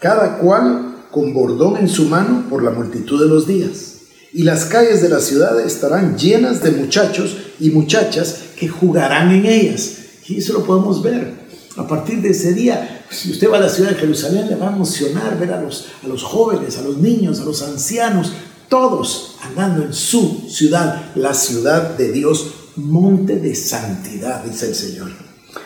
cada 0.00 0.38
cual 0.38 1.06
con 1.10 1.32
bordón 1.32 1.76
en 1.76 1.88
su 1.88 2.06
mano 2.06 2.46
por 2.50 2.62
la 2.62 2.70
multitud 2.70 3.20
de 3.22 3.28
los 3.28 3.46
días 3.46 3.91
y 4.32 4.44
las 4.44 4.64
calles 4.64 5.02
de 5.02 5.08
la 5.08 5.20
ciudad 5.20 5.60
estarán 5.60 6.16
llenas 6.16 6.62
de 6.62 6.70
muchachos 6.70 7.36
y 7.60 7.70
muchachas 7.70 8.36
que 8.58 8.68
jugarán 8.68 9.30
en 9.30 9.46
ellas. 9.46 9.96
Y 10.26 10.38
eso 10.38 10.54
lo 10.54 10.64
podemos 10.64 11.02
ver. 11.02 11.42
A 11.76 11.86
partir 11.86 12.20
de 12.22 12.30
ese 12.30 12.52
día, 12.52 13.04
si 13.10 13.30
usted 13.30 13.50
va 13.50 13.58
a 13.58 13.60
la 13.60 13.68
ciudad 13.68 13.90
de 13.90 13.96
Jerusalén, 13.96 14.48
le 14.48 14.56
va 14.56 14.70
a 14.70 14.74
emocionar 14.74 15.38
ver 15.38 15.52
a 15.52 15.60
los, 15.60 15.88
a 16.02 16.06
los 16.06 16.22
jóvenes, 16.22 16.78
a 16.78 16.82
los 16.82 16.98
niños, 16.98 17.40
a 17.40 17.44
los 17.44 17.62
ancianos, 17.62 18.32
todos 18.68 19.36
andando 19.42 19.82
en 19.82 19.92
su 19.92 20.46
ciudad, 20.48 21.12
la 21.14 21.34
ciudad 21.34 21.96
de 21.96 22.12
Dios, 22.12 22.52
monte 22.76 23.38
de 23.38 23.54
santidad, 23.54 24.44
dice 24.44 24.68
el 24.68 24.74
Señor. 24.74 25.10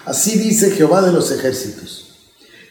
Así 0.05 0.39
dice 0.39 0.71
Jehová 0.71 1.03
de 1.03 1.13
los 1.13 1.31
ejércitos. 1.31 2.07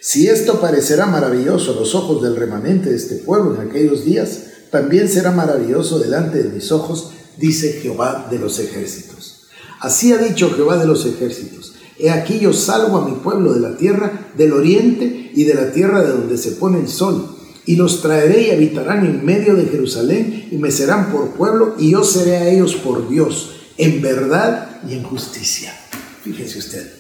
Si 0.01 0.27
esto 0.27 0.59
parecerá 0.59 1.05
maravilloso 1.05 1.71
a 1.71 1.75
los 1.75 1.95
ojos 1.95 2.21
del 2.21 2.35
remanente 2.35 2.89
de 2.89 2.95
este 2.95 3.15
pueblo 3.15 3.55
en 3.55 3.69
aquellos 3.69 4.05
días, 4.05 4.44
también 4.75 5.07
será 5.07 5.31
maravilloso 5.31 5.99
delante 5.99 6.43
de 6.43 6.49
mis 6.49 6.69
ojos, 6.69 7.11
dice 7.37 7.79
Jehová 7.81 8.27
de 8.29 8.37
los 8.37 8.59
ejércitos. 8.59 9.47
Así 9.79 10.11
ha 10.11 10.17
dicho 10.17 10.51
Jehová 10.53 10.75
de 10.75 10.85
los 10.85 11.05
ejércitos. 11.05 11.75
He 11.97 12.09
aquí 12.09 12.39
yo 12.39 12.51
salgo 12.51 12.97
a 12.97 13.07
mi 13.07 13.15
pueblo 13.15 13.53
de 13.53 13.61
la 13.61 13.77
tierra 13.77 14.31
del 14.35 14.51
oriente 14.51 15.31
y 15.33 15.45
de 15.45 15.53
la 15.53 15.71
tierra 15.71 16.03
de 16.03 16.09
donde 16.09 16.37
se 16.37 16.51
pone 16.51 16.81
el 16.81 16.89
sol, 16.89 17.37
y 17.65 17.77
los 17.77 18.01
traeré 18.01 18.47
y 18.47 18.51
habitarán 18.51 19.05
en 19.05 19.25
medio 19.25 19.55
de 19.55 19.67
Jerusalén, 19.67 20.49
y 20.51 20.57
me 20.57 20.71
serán 20.71 21.09
por 21.09 21.29
pueblo, 21.35 21.75
y 21.79 21.91
yo 21.91 22.03
seré 22.03 22.35
a 22.35 22.49
ellos 22.49 22.75
por 22.75 23.07
Dios, 23.07 23.51
en 23.77 24.01
verdad 24.01 24.81
y 24.89 24.95
en 24.95 25.03
justicia. 25.03 25.73
Fíjese 26.21 26.59
usted, 26.59 26.91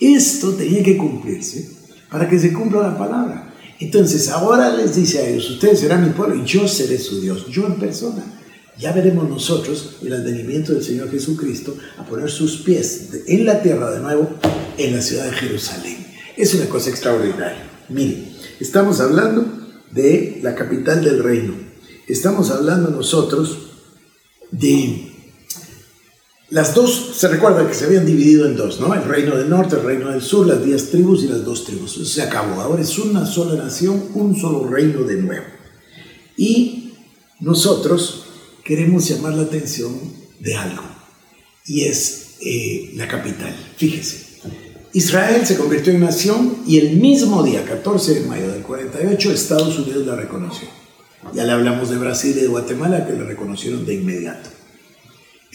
esto 0.00 0.54
tenía 0.54 0.82
que 0.82 0.96
cumplirse 0.96 1.70
para 2.10 2.28
que 2.28 2.40
se 2.40 2.52
cumpla 2.52 2.82
la 2.82 2.98
palabra. 2.98 3.54
Entonces 3.78 4.28
ahora 4.28 4.74
les 4.74 4.96
dice 4.96 5.18
a 5.18 5.28
ellos, 5.28 5.50
ustedes 5.50 5.80
serán 5.80 6.04
mi 6.04 6.10
pueblo 6.10 6.36
y 6.36 6.44
yo 6.44 6.66
seré 6.66 6.98
su 6.98 7.20
Dios, 7.20 7.46
yo 7.50 7.66
en 7.66 7.78
persona. 7.78 8.24
ya 8.78 8.92
veremos 8.92 9.28
nosotros 9.28 9.96
el 10.02 10.12
advenimiento 10.12 10.74
del 10.74 10.84
Señor 10.84 11.10
Jesucristo 11.10 11.76
a 11.96 12.04
poner 12.04 12.30
sus 12.30 12.58
pies 12.58 13.08
en 13.26 13.46
la 13.46 13.62
tierra 13.62 13.90
de 13.90 14.00
nuevo, 14.00 14.28
en 14.76 14.94
la 14.94 15.00
ciudad 15.00 15.24
de 15.24 15.32
Jerusalén. 15.32 16.06
Es 16.36 16.52
una 16.54 16.66
cosa 16.66 16.90
extraordinaria. 16.90 17.70
Miren, 17.88 18.28
estamos 18.60 19.00
hablando 19.00 19.46
de 19.90 20.40
la 20.42 20.54
capital 20.54 21.02
del 21.02 21.22
reino. 21.22 21.54
Estamos 22.06 22.50
hablando 22.50 22.90
nosotros 22.90 23.58
de 24.50 25.15
las 26.48 26.74
dos, 26.74 27.16
se 27.16 27.26
recuerda 27.26 27.66
que 27.66 27.74
se 27.74 27.86
habían 27.86 28.06
dividido 28.06 28.46
en 28.46 28.56
dos, 28.56 28.80
¿no? 28.80 28.94
El 28.94 29.02
reino 29.02 29.36
del 29.36 29.50
norte, 29.50 29.76
el 29.76 29.82
reino 29.82 30.10
del 30.10 30.22
sur, 30.22 30.46
las 30.46 30.64
diez 30.64 30.90
tribus 30.90 31.24
y 31.24 31.28
las 31.28 31.44
dos 31.44 31.64
tribus. 31.64 31.96
Eso 31.96 32.04
se 32.04 32.22
acabó. 32.22 32.60
Ahora 32.60 32.82
es 32.82 32.98
una 32.98 33.26
sola 33.26 33.60
nación, 33.60 34.10
un 34.14 34.36
solo 34.36 34.68
reino 34.68 35.02
de 35.02 35.16
nuevo. 35.16 35.46
Y 36.36 36.92
nosotros 37.40 38.26
queremos 38.64 39.08
llamar 39.08 39.34
la 39.34 39.42
atención 39.42 39.92
de 40.38 40.54
algo, 40.54 40.82
y 41.66 41.82
es 41.82 42.36
eh, 42.40 42.92
la 42.94 43.08
capital. 43.08 43.54
Fíjese, 43.76 44.26
Israel 44.92 45.44
se 45.44 45.56
convirtió 45.56 45.92
en 45.92 46.00
nación 46.00 46.58
y 46.66 46.78
el 46.78 46.96
mismo 46.96 47.42
día, 47.42 47.64
14 47.64 48.20
de 48.20 48.26
mayo 48.26 48.48
del 48.48 48.62
48, 48.62 49.32
Estados 49.32 49.78
Unidos 49.78 50.06
la 50.06 50.14
reconoció. 50.14 50.68
Ya 51.34 51.44
le 51.44 51.52
hablamos 51.52 51.90
de 51.90 51.98
Brasil 51.98 52.36
y 52.36 52.42
de 52.42 52.46
Guatemala 52.46 53.06
que 53.06 53.14
la 53.14 53.24
reconocieron 53.24 53.84
de 53.84 53.94
inmediato. 53.94 54.55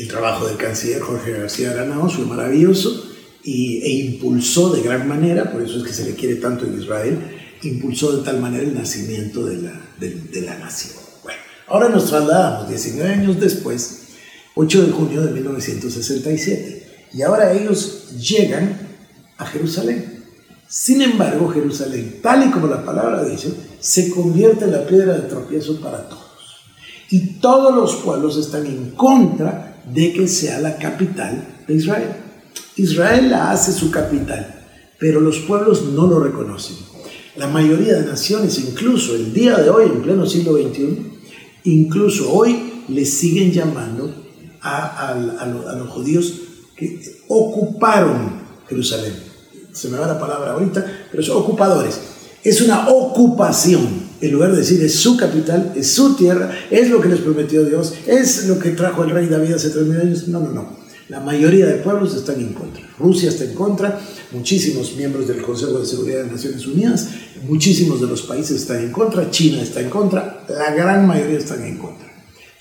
El 0.01 0.07
trabajo 0.07 0.47
del 0.47 0.57
canciller 0.57 0.99
Jorge 0.99 1.31
García 1.31 1.73
Granados 1.73 2.15
fue 2.15 2.25
maravilloso 2.25 3.05
y, 3.43 3.83
e 3.83 3.89
impulsó 4.05 4.73
de 4.73 4.81
gran 4.81 5.07
manera, 5.07 5.51
por 5.51 5.61
eso 5.61 5.77
es 5.77 5.83
que 5.83 5.93
se 5.93 6.05
le 6.05 6.15
quiere 6.15 6.37
tanto 6.37 6.65
en 6.65 6.81
Israel, 6.81 7.19
impulsó 7.61 8.17
de 8.17 8.23
tal 8.23 8.39
manera 8.39 8.63
el 8.63 8.73
nacimiento 8.73 9.45
de 9.45 9.57
la, 9.61 9.79
de, 9.99 10.41
la 10.41 10.57
nación. 10.57 10.95
Bueno, 11.21 11.39
ahora 11.67 11.89
nos 11.89 12.09
trasladamos 12.09 12.67
19 12.67 13.13
años 13.13 13.39
después, 13.39 14.07
8 14.55 14.87
de 14.87 14.91
junio 14.91 15.21
de 15.21 15.33
1967, 15.33 16.87
y 17.13 17.21
ahora 17.21 17.53
ellos 17.53 18.09
llegan 18.17 18.79
a 19.37 19.45
Jerusalén. 19.45 20.23
Sin 20.67 21.03
embargo, 21.03 21.47
Jerusalén, 21.49 22.21
tal 22.23 22.47
y 22.47 22.49
como 22.49 22.65
la 22.65 22.83
palabra 22.83 23.23
dice, 23.23 23.53
se 23.79 24.09
convierte 24.09 24.65
en 24.65 24.71
la 24.71 24.83
piedra 24.87 25.13
de 25.13 25.29
tropiezo 25.29 25.79
para 25.79 26.09
todos. 26.09 26.21
Y 27.11 27.39
todos 27.39 27.75
los 27.75 27.97
pueblos 27.97 28.37
están 28.37 28.65
en 28.65 28.95
contra 28.95 29.70
de 29.85 30.13
que 30.13 30.27
sea 30.27 30.59
la 30.59 30.77
capital 30.77 31.43
de 31.67 31.73
Israel. 31.73 32.09
Israel 32.75 33.29
la 33.29 33.51
hace 33.51 33.71
su 33.71 33.91
capital, 33.91 34.65
pero 34.99 35.19
los 35.19 35.39
pueblos 35.39 35.83
no 35.93 36.07
lo 36.07 36.19
reconocen. 36.19 36.77
La 37.35 37.47
mayoría 37.47 37.93
de 37.93 38.05
naciones, 38.05 38.59
incluso 38.59 39.15
el 39.15 39.33
día 39.33 39.57
de 39.57 39.69
hoy, 39.69 39.85
en 39.85 40.01
pleno 40.01 40.25
siglo 40.25 40.53
XXI, 40.53 40.97
incluso 41.63 42.31
hoy 42.31 42.83
le 42.87 43.05
siguen 43.05 43.51
llamando 43.51 44.13
a, 44.61 45.15
los 45.77 45.89
judíos 45.89 46.33
que 46.75 47.01
ocuparon 47.27 48.41
Jerusalén. 48.67 49.13
Se 49.71 49.89
me 49.89 49.97
va 49.97 50.07
la 50.07 50.19
palabra 50.19 50.53
ahorita, 50.53 51.07
pero 51.09 51.23
son 51.23 51.37
ocupadores. 51.37 51.99
Es 52.43 52.61
una 52.61 52.89
ocupación 52.89 54.10
en 54.21 54.31
lugar 54.31 54.51
de 54.51 54.59
decir 54.59 54.81
es 54.83 54.95
su 54.95 55.17
capital, 55.17 55.73
es 55.75 55.91
su 55.91 56.15
tierra, 56.15 56.51
es 56.69 56.89
lo 56.89 57.01
que 57.01 57.09
les 57.09 57.19
prometió 57.19 57.65
Dios, 57.65 57.93
es 58.05 58.47
lo 58.47 58.59
que 58.59 58.69
trajo 58.69 59.03
el 59.03 59.09
rey 59.09 59.27
David 59.27 59.53
hace 59.53 59.71
tres 59.71 59.85
mil 59.87 59.99
años. 59.99 60.27
No, 60.27 60.39
no, 60.39 60.51
no. 60.51 60.81
La 61.09 61.19
mayoría 61.19 61.65
de 61.65 61.75
pueblos 61.75 62.15
están 62.15 62.39
en 62.39 62.53
contra. 62.53 62.87
Rusia 62.97 63.29
está 63.29 63.43
en 63.43 63.55
contra, 63.55 63.99
muchísimos 64.31 64.95
miembros 64.95 65.27
del 65.27 65.41
Consejo 65.41 65.79
de 65.79 65.85
Seguridad 65.85 66.23
de 66.23 66.31
Naciones 66.31 66.65
Unidas, 66.67 67.09
muchísimos 67.47 67.99
de 67.99 68.07
los 68.07 68.21
países 68.21 68.61
están 68.61 68.77
en 68.77 68.91
contra, 68.91 69.29
China 69.29 69.61
está 69.61 69.81
en 69.81 69.89
contra, 69.89 70.45
la 70.47 70.73
gran 70.73 71.05
mayoría 71.07 71.39
están 71.39 71.63
en 71.65 71.77
contra. 71.77 72.07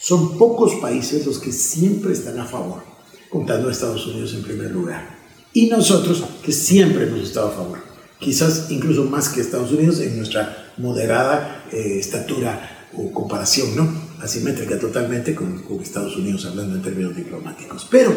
Son 0.01 0.37
pocos 0.39 0.77
países 0.81 1.27
los 1.27 1.39
que 1.39 1.53
siempre 1.53 2.15
están 2.15 2.41
a 2.41 2.47
favor, 2.47 2.83
contando 3.29 3.69
a 3.69 3.73
Estados 3.73 4.07
Unidos 4.07 4.33
en 4.35 4.43
primer 4.43 4.71
lugar. 4.71 5.19
Y 5.53 5.67
nosotros, 5.67 6.25
que 6.43 6.53
siempre 6.53 7.05
hemos 7.05 7.21
estado 7.21 7.49
a 7.49 7.53
favor 7.53 7.90
quizás 8.21 8.67
incluso 8.71 9.05
más 9.05 9.31
que 9.31 9.41
Estados 9.41 9.73
Unidos 9.73 9.99
en 10.01 10.17
nuestra 10.17 10.73
moderada 10.77 11.65
eh, 11.73 11.99
estatura 11.99 12.89
o 12.95 13.11
comparación, 13.13 13.75
¿no? 13.75 13.89
Asimétrica 14.21 14.79
totalmente 14.79 15.35
con, 15.35 15.65
Estados 15.83 16.17
Unidos, 16.17 16.45
hablando 16.45 16.77
en 16.77 16.83
términos 16.83 17.17
diplomáticos. 17.17 17.87
Pero 17.91 18.13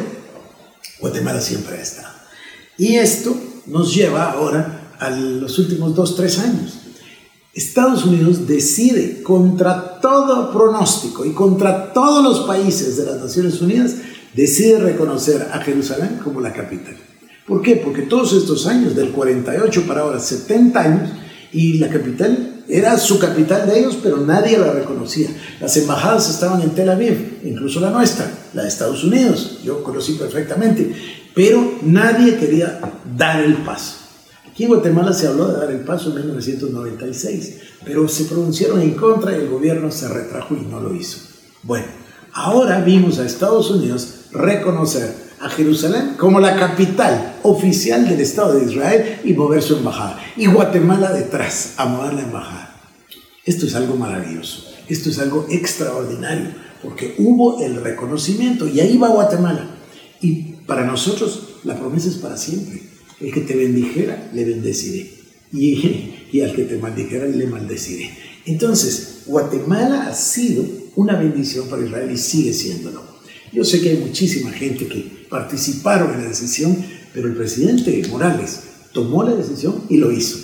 Guatemala 0.99 1.39
siempre 1.39 1.77
ha 1.77 1.81
estado. 1.81 2.13
Y 2.77 2.95
esto 2.95 3.35
nos 3.67 3.95
lleva 3.95 4.31
ahora 4.31 4.91
a 4.99 5.09
los 5.09 5.57
últimos 5.59 5.95
dos, 5.95 6.15
tres 6.15 6.39
años. 6.39 6.79
Estados 7.53 8.03
Unidos 8.05 8.47
decide 8.47 9.21
contra 9.21 9.99
todo 10.01 10.51
pronóstico 10.51 11.23
y 11.23 11.33
contra 11.33 11.93
todos 11.93 12.23
los 12.23 12.47
países 12.47 12.97
de 12.97 13.05
las 13.05 13.21
Naciones 13.21 13.61
Unidas, 13.61 13.95
decide 14.33 14.79
reconocer 14.79 15.49
a 15.53 15.59
Jerusalén 15.59 16.19
como 16.23 16.41
la 16.41 16.51
capital. 16.51 16.97
¿Por 17.47 17.61
qué? 17.61 17.75
Porque 17.75 18.03
todos 18.03 18.33
estos 18.33 18.67
años, 18.67 18.95
del 18.95 19.11
48 19.11 19.83
para 19.85 20.01
ahora, 20.01 20.19
70 20.19 20.79
años, 20.79 21.09
y 21.51 21.77
la 21.77 21.89
capital 21.89 22.63
era 22.67 22.97
su 22.97 23.19
capital 23.19 23.67
de 23.67 23.79
ellos, 23.79 23.97
pero 24.01 24.17
nadie 24.17 24.57
la 24.57 24.71
reconocía. 24.71 25.29
Las 25.59 25.75
embajadas 25.77 26.29
estaban 26.29 26.61
en 26.61 26.71
Tel 26.71 26.89
Aviv, 26.89 27.39
incluso 27.43 27.79
la 27.79 27.91
nuestra, 27.91 28.31
la 28.53 28.63
de 28.63 28.69
Estados 28.69 29.03
Unidos, 29.03 29.59
yo 29.63 29.83
conocí 29.83 30.13
perfectamente, 30.13 30.93
pero 31.35 31.79
nadie 31.83 32.37
quería 32.37 32.79
dar 33.17 33.43
el 33.43 33.57
paso. 33.57 33.97
Aquí 34.49 34.63
en 34.63 34.69
Guatemala 34.69 35.13
se 35.13 35.27
habló 35.27 35.47
de 35.47 35.57
dar 35.57 35.71
el 35.71 35.81
paso 35.81 36.09
en 36.09 36.15
1996, 36.15 37.55
pero 37.83 38.07
se 38.07 38.25
pronunciaron 38.25 38.81
en 38.81 38.91
contra 38.91 39.31
y 39.31 39.41
el 39.41 39.49
gobierno 39.49 39.91
se 39.91 40.07
retrajo 40.07 40.55
y 40.55 40.65
no 40.65 40.79
lo 40.79 40.95
hizo. 40.95 41.17
Bueno, 41.63 41.87
ahora 42.33 42.81
vimos 42.81 43.19
a 43.19 43.25
Estados 43.25 43.71
Unidos 43.71 44.27
reconocer 44.31 45.22
a 45.43 45.49
Jerusalén 45.49 46.15
como 46.17 46.39
la 46.39 46.55
capital 46.55 47.35
oficial 47.43 48.07
del 48.07 48.21
Estado 48.21 48.57
de 48.57 48.71
Israel 48.71 49.19
y 49.25 49.33
mover 49.33 49.61
su 49.61 49.75
embajada. 49.75 50.19
Y 50.37 50.45
Guatemala 50.45 51.11
detrás 51.11 51.73
a 51.77 51.85
mover 51.85 52.13
la 52.13 52.21
embajada. 52.21 52.81
Esto 53.45 53.65
es 53.65 53.75
algo 53.75 53.97
maravilloso, 53.97 54.73
esto 54.87 55.09
es 55.09 55.19
algo 55.19 55.45
extraordinario, 55.49 56.51
porque 56.81 57.15
hubo 57.17 57.61
el 57.61 57.83
reconocimiento 57.83 58.69
y 58.69 58.79
ahí 58.79 58.97
va 58.97 59.09
Guatemala. 59.09 59.69
Y 60.21 60.53
para 60.65 60.85
nosotros 60.85 61.59
la 61.65 61.77
promesa 61.77 62.07
es 62.07 62.15
para 62.15 62.37
siempre. 62.37 62.81
El 63.19 63.33
que 63.33 63.41
te 63.41 63.55
bendijera, 63.55 64.29
le 64.33 64.45
bendeciré. 64.45 65.11
Y, 65.51 66.13
y 66.31 66.41
al 66.41 66.55
que 66.55 66.63
te 66.63 66.77
maldijera, 66.77 67.25
le 67.25 67.47
maldeciré. 67.47 68.09
Entonces, 68.45 69.23
Guatemala 69.25 70.07
ha 70.07 70.13
sido 70.13 70.65
una 70.95 71.17
bendición 71.17 71.67
para 71.67 71.85
Israel 71.85 72.09
y 72.11 72.17
sigue 72.17 72.53
siéndolo. 72.53 73.01
Yo 73.51 73.63
sé 73.63 73.81
que 73.81 73.91
hay 73.91 73.97
muchísima 73.97 74.51
gente 74.51 74.87
que 74.87 75.22
participaron 75.33 76.13
en 76.13 76.21
la 76.21 76.29
decisión, 76.29 76.77
pero 77.11 77.27
el 77.27 77.35
presidente 77.35 78.07
Morales 78.07 78.59
tomó 78.91 79.23
la 79.23 79.33
decisión 79.33 79.83
y 79.89 79.97
lo 79.97 80.11
hizo. 80.11 80.37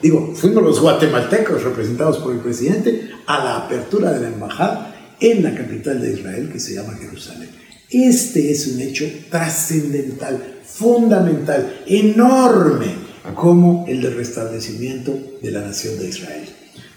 Digo, 0.00 0.34
fuimos 0.36 0.62
los 0.62 0.80
guatemaltecos 0.80 1.64
representados 1.64 2.18
por 2.18 2.32
el 2.32 2.38
presidente 2.38 3.10
a 3.26 3.42
la 3.42 3.56
apertura 3.56 4.12
de 4.12 4.20
la 4.20 4.28
embajada 4.28 5.16
en 5.18 5.42
la 5.42 5.52
capital 5.52 6.00
de 6.00 6.12
Israel 6.12 6.48
que 6.52 6.60
se 6.60 6.74
llama 6.74 6.96
Jerusalén. 6.96 7.50
Este 7.90 8.52
es 8.52 8.68
un 8.68 8.80
hecho 8.80 9.04
trascendental, 9.30 10.60
fundamental, 10.64 11.82
enorme, 11.88 12.94
como 13.34 13.84
el 13.88 14.00
del 14.00 14.14
restablecimiento 14.14 15.18
de 15.42 15.50
la 15.50 15.62
nación 15.62 15.98
de 15.98 16.08
Israel. 16.08 16.48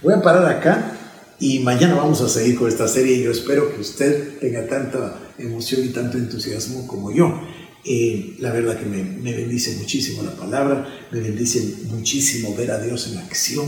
Voy 0.03 0.13
a 0.13 0.21
parar 0.21 0.45
acá 0.45 0.95
y 1.39 1.59
mañana 1.59 1.95
vamos 1.95 2.21
a 2.21 2.29
seguir 2.29 2.59
con 2.59 2.67
esta 2.67 2.88
serie 2.88 3.15
y 3.15 3.23
yo 3.23 3.31
espero 3.31 3.73
que 3.73 3.81
usted 3.81 4.38
tenga 4.38 4.67
tanta 4.67 5.29
emoción 5.39 5.86
y 5.86 5.89
tanto 5.89 6.17
entusiasmo 6.17 6.88
como 6.88 7.12
yo. 7.12 7.41
Eh, 7.86 8.36
la 8.39 8.52
verdad 8.52 8.78
que 8.78 8.86
me, 8.86 9.04
bendice 9.34 9.78
muchísimo 9.78 10.21
la 10.23 10.36
palabra, 10.36 11.08
me 11.12 11.21
bendice 11.21 11.86
muchísimo 11.89 12.54
ver 12.56 12.71
a 12.71 12.80
Dios 12.80 13.08
en 13.08 13.17
acción 13.19 13.67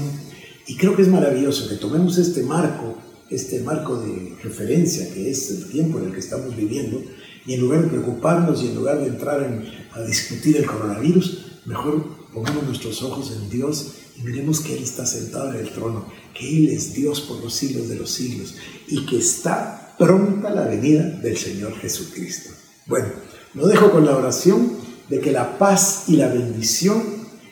y 0.67 0.75
creo 0.75 0.95
que 0.95 1.01
es 1.01 1.07
maravilloso 1.07 1.69
que 1.69 1.75
tomemos 1.75 2.17
este 2.17 2.43
marco, 2.43 2.97
este 3.29 3.61
marco 3.61 4.01
de 4.01 4.35
referencia 4.43 5.13
que 5.13 5.29
es 5.29 5.49
el 5.51 5.69
tiempo 5.69 5.99
en 5.99 6.07
el 6.07 6.13
que 6.13 6.19
estamos 6.19 6.55
viviendo 6.55 7.01
y 7.45 7.53
en 7.53 7.61
lugar 7.61 7.83
de 7.83 7.87
preocuparnos 7.87 8.61
y 8.61 8.67
en 8.67 8.75
lugar 8.75 8.99
de 8.99 9.07
entrar 9.07 9.43
en, 9.43 9.63
a 9.93 10.01
discutir 10.03 10.57
el 10.57 10.65
coronavirus, 10.65 11.61
mejor 11.65 12.05
pongamos 12.33 12.65
nuestros 12.65 13.01
ojos 13.03 13.31
en 13.31 13.49
Dios 13.49 13.93
y 14.17 14.23
miremos 14.23 14.59
que 14.59 14.75
Él 14.75 14.83
está 14.83 15.05
sentado 15.05 15.53
en 15.53 15.59
el 15.61 15.69
trono, 15.69 16.05
que 16.37 16.57
Él 16.57 16.69
es 16.69 16.93
Dios 16.93 17.21
por 17.21 17.41
los 17.41 17.53
siglos 17.53 17.87
de 17.87 17.95
los 17.95 18.11
siglos 18.11 18.55
y 18.87 19.05
que 19.05 19.17
está 19.17 19.80
pronta 20.01 20.49
la 20.49 20.63
venida 20.63 21.03
del 21.03 21.37
Señor 21.37 21.75
Jesucristo. 21.75 22.49
Bueno, 22.87 23.09
lo 23.53 23.67
dejo 23.67 23.91
con 23.91 24.03
la 24.03 24.17
oración 24.17 24.71
de 25.07 25.19
que 25.19 25.31
la 25.31 25.59
paz 25.59 26.05
y 26.07 26.15
la 26.15 26.27
bendición 26.27 27.03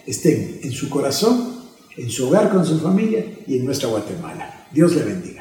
estén 0.07 0.59
en 0.63 0.71
su 0.71 0.89
corazón, 0.89 1.59
en 1.95 2.09
su 2.09 2.27
hogar 2.27 2.49
con 2.49 2.65
su 2.65 2.79
familia 2.79 3.23
y 3.45 3.57
en 3.57 3.65
nuestra 3.65 3.89
Guatemala. 3.89 4.67
Dios 4.71 4.95
le 4.95 5.03
bendiga. 5.03 5.38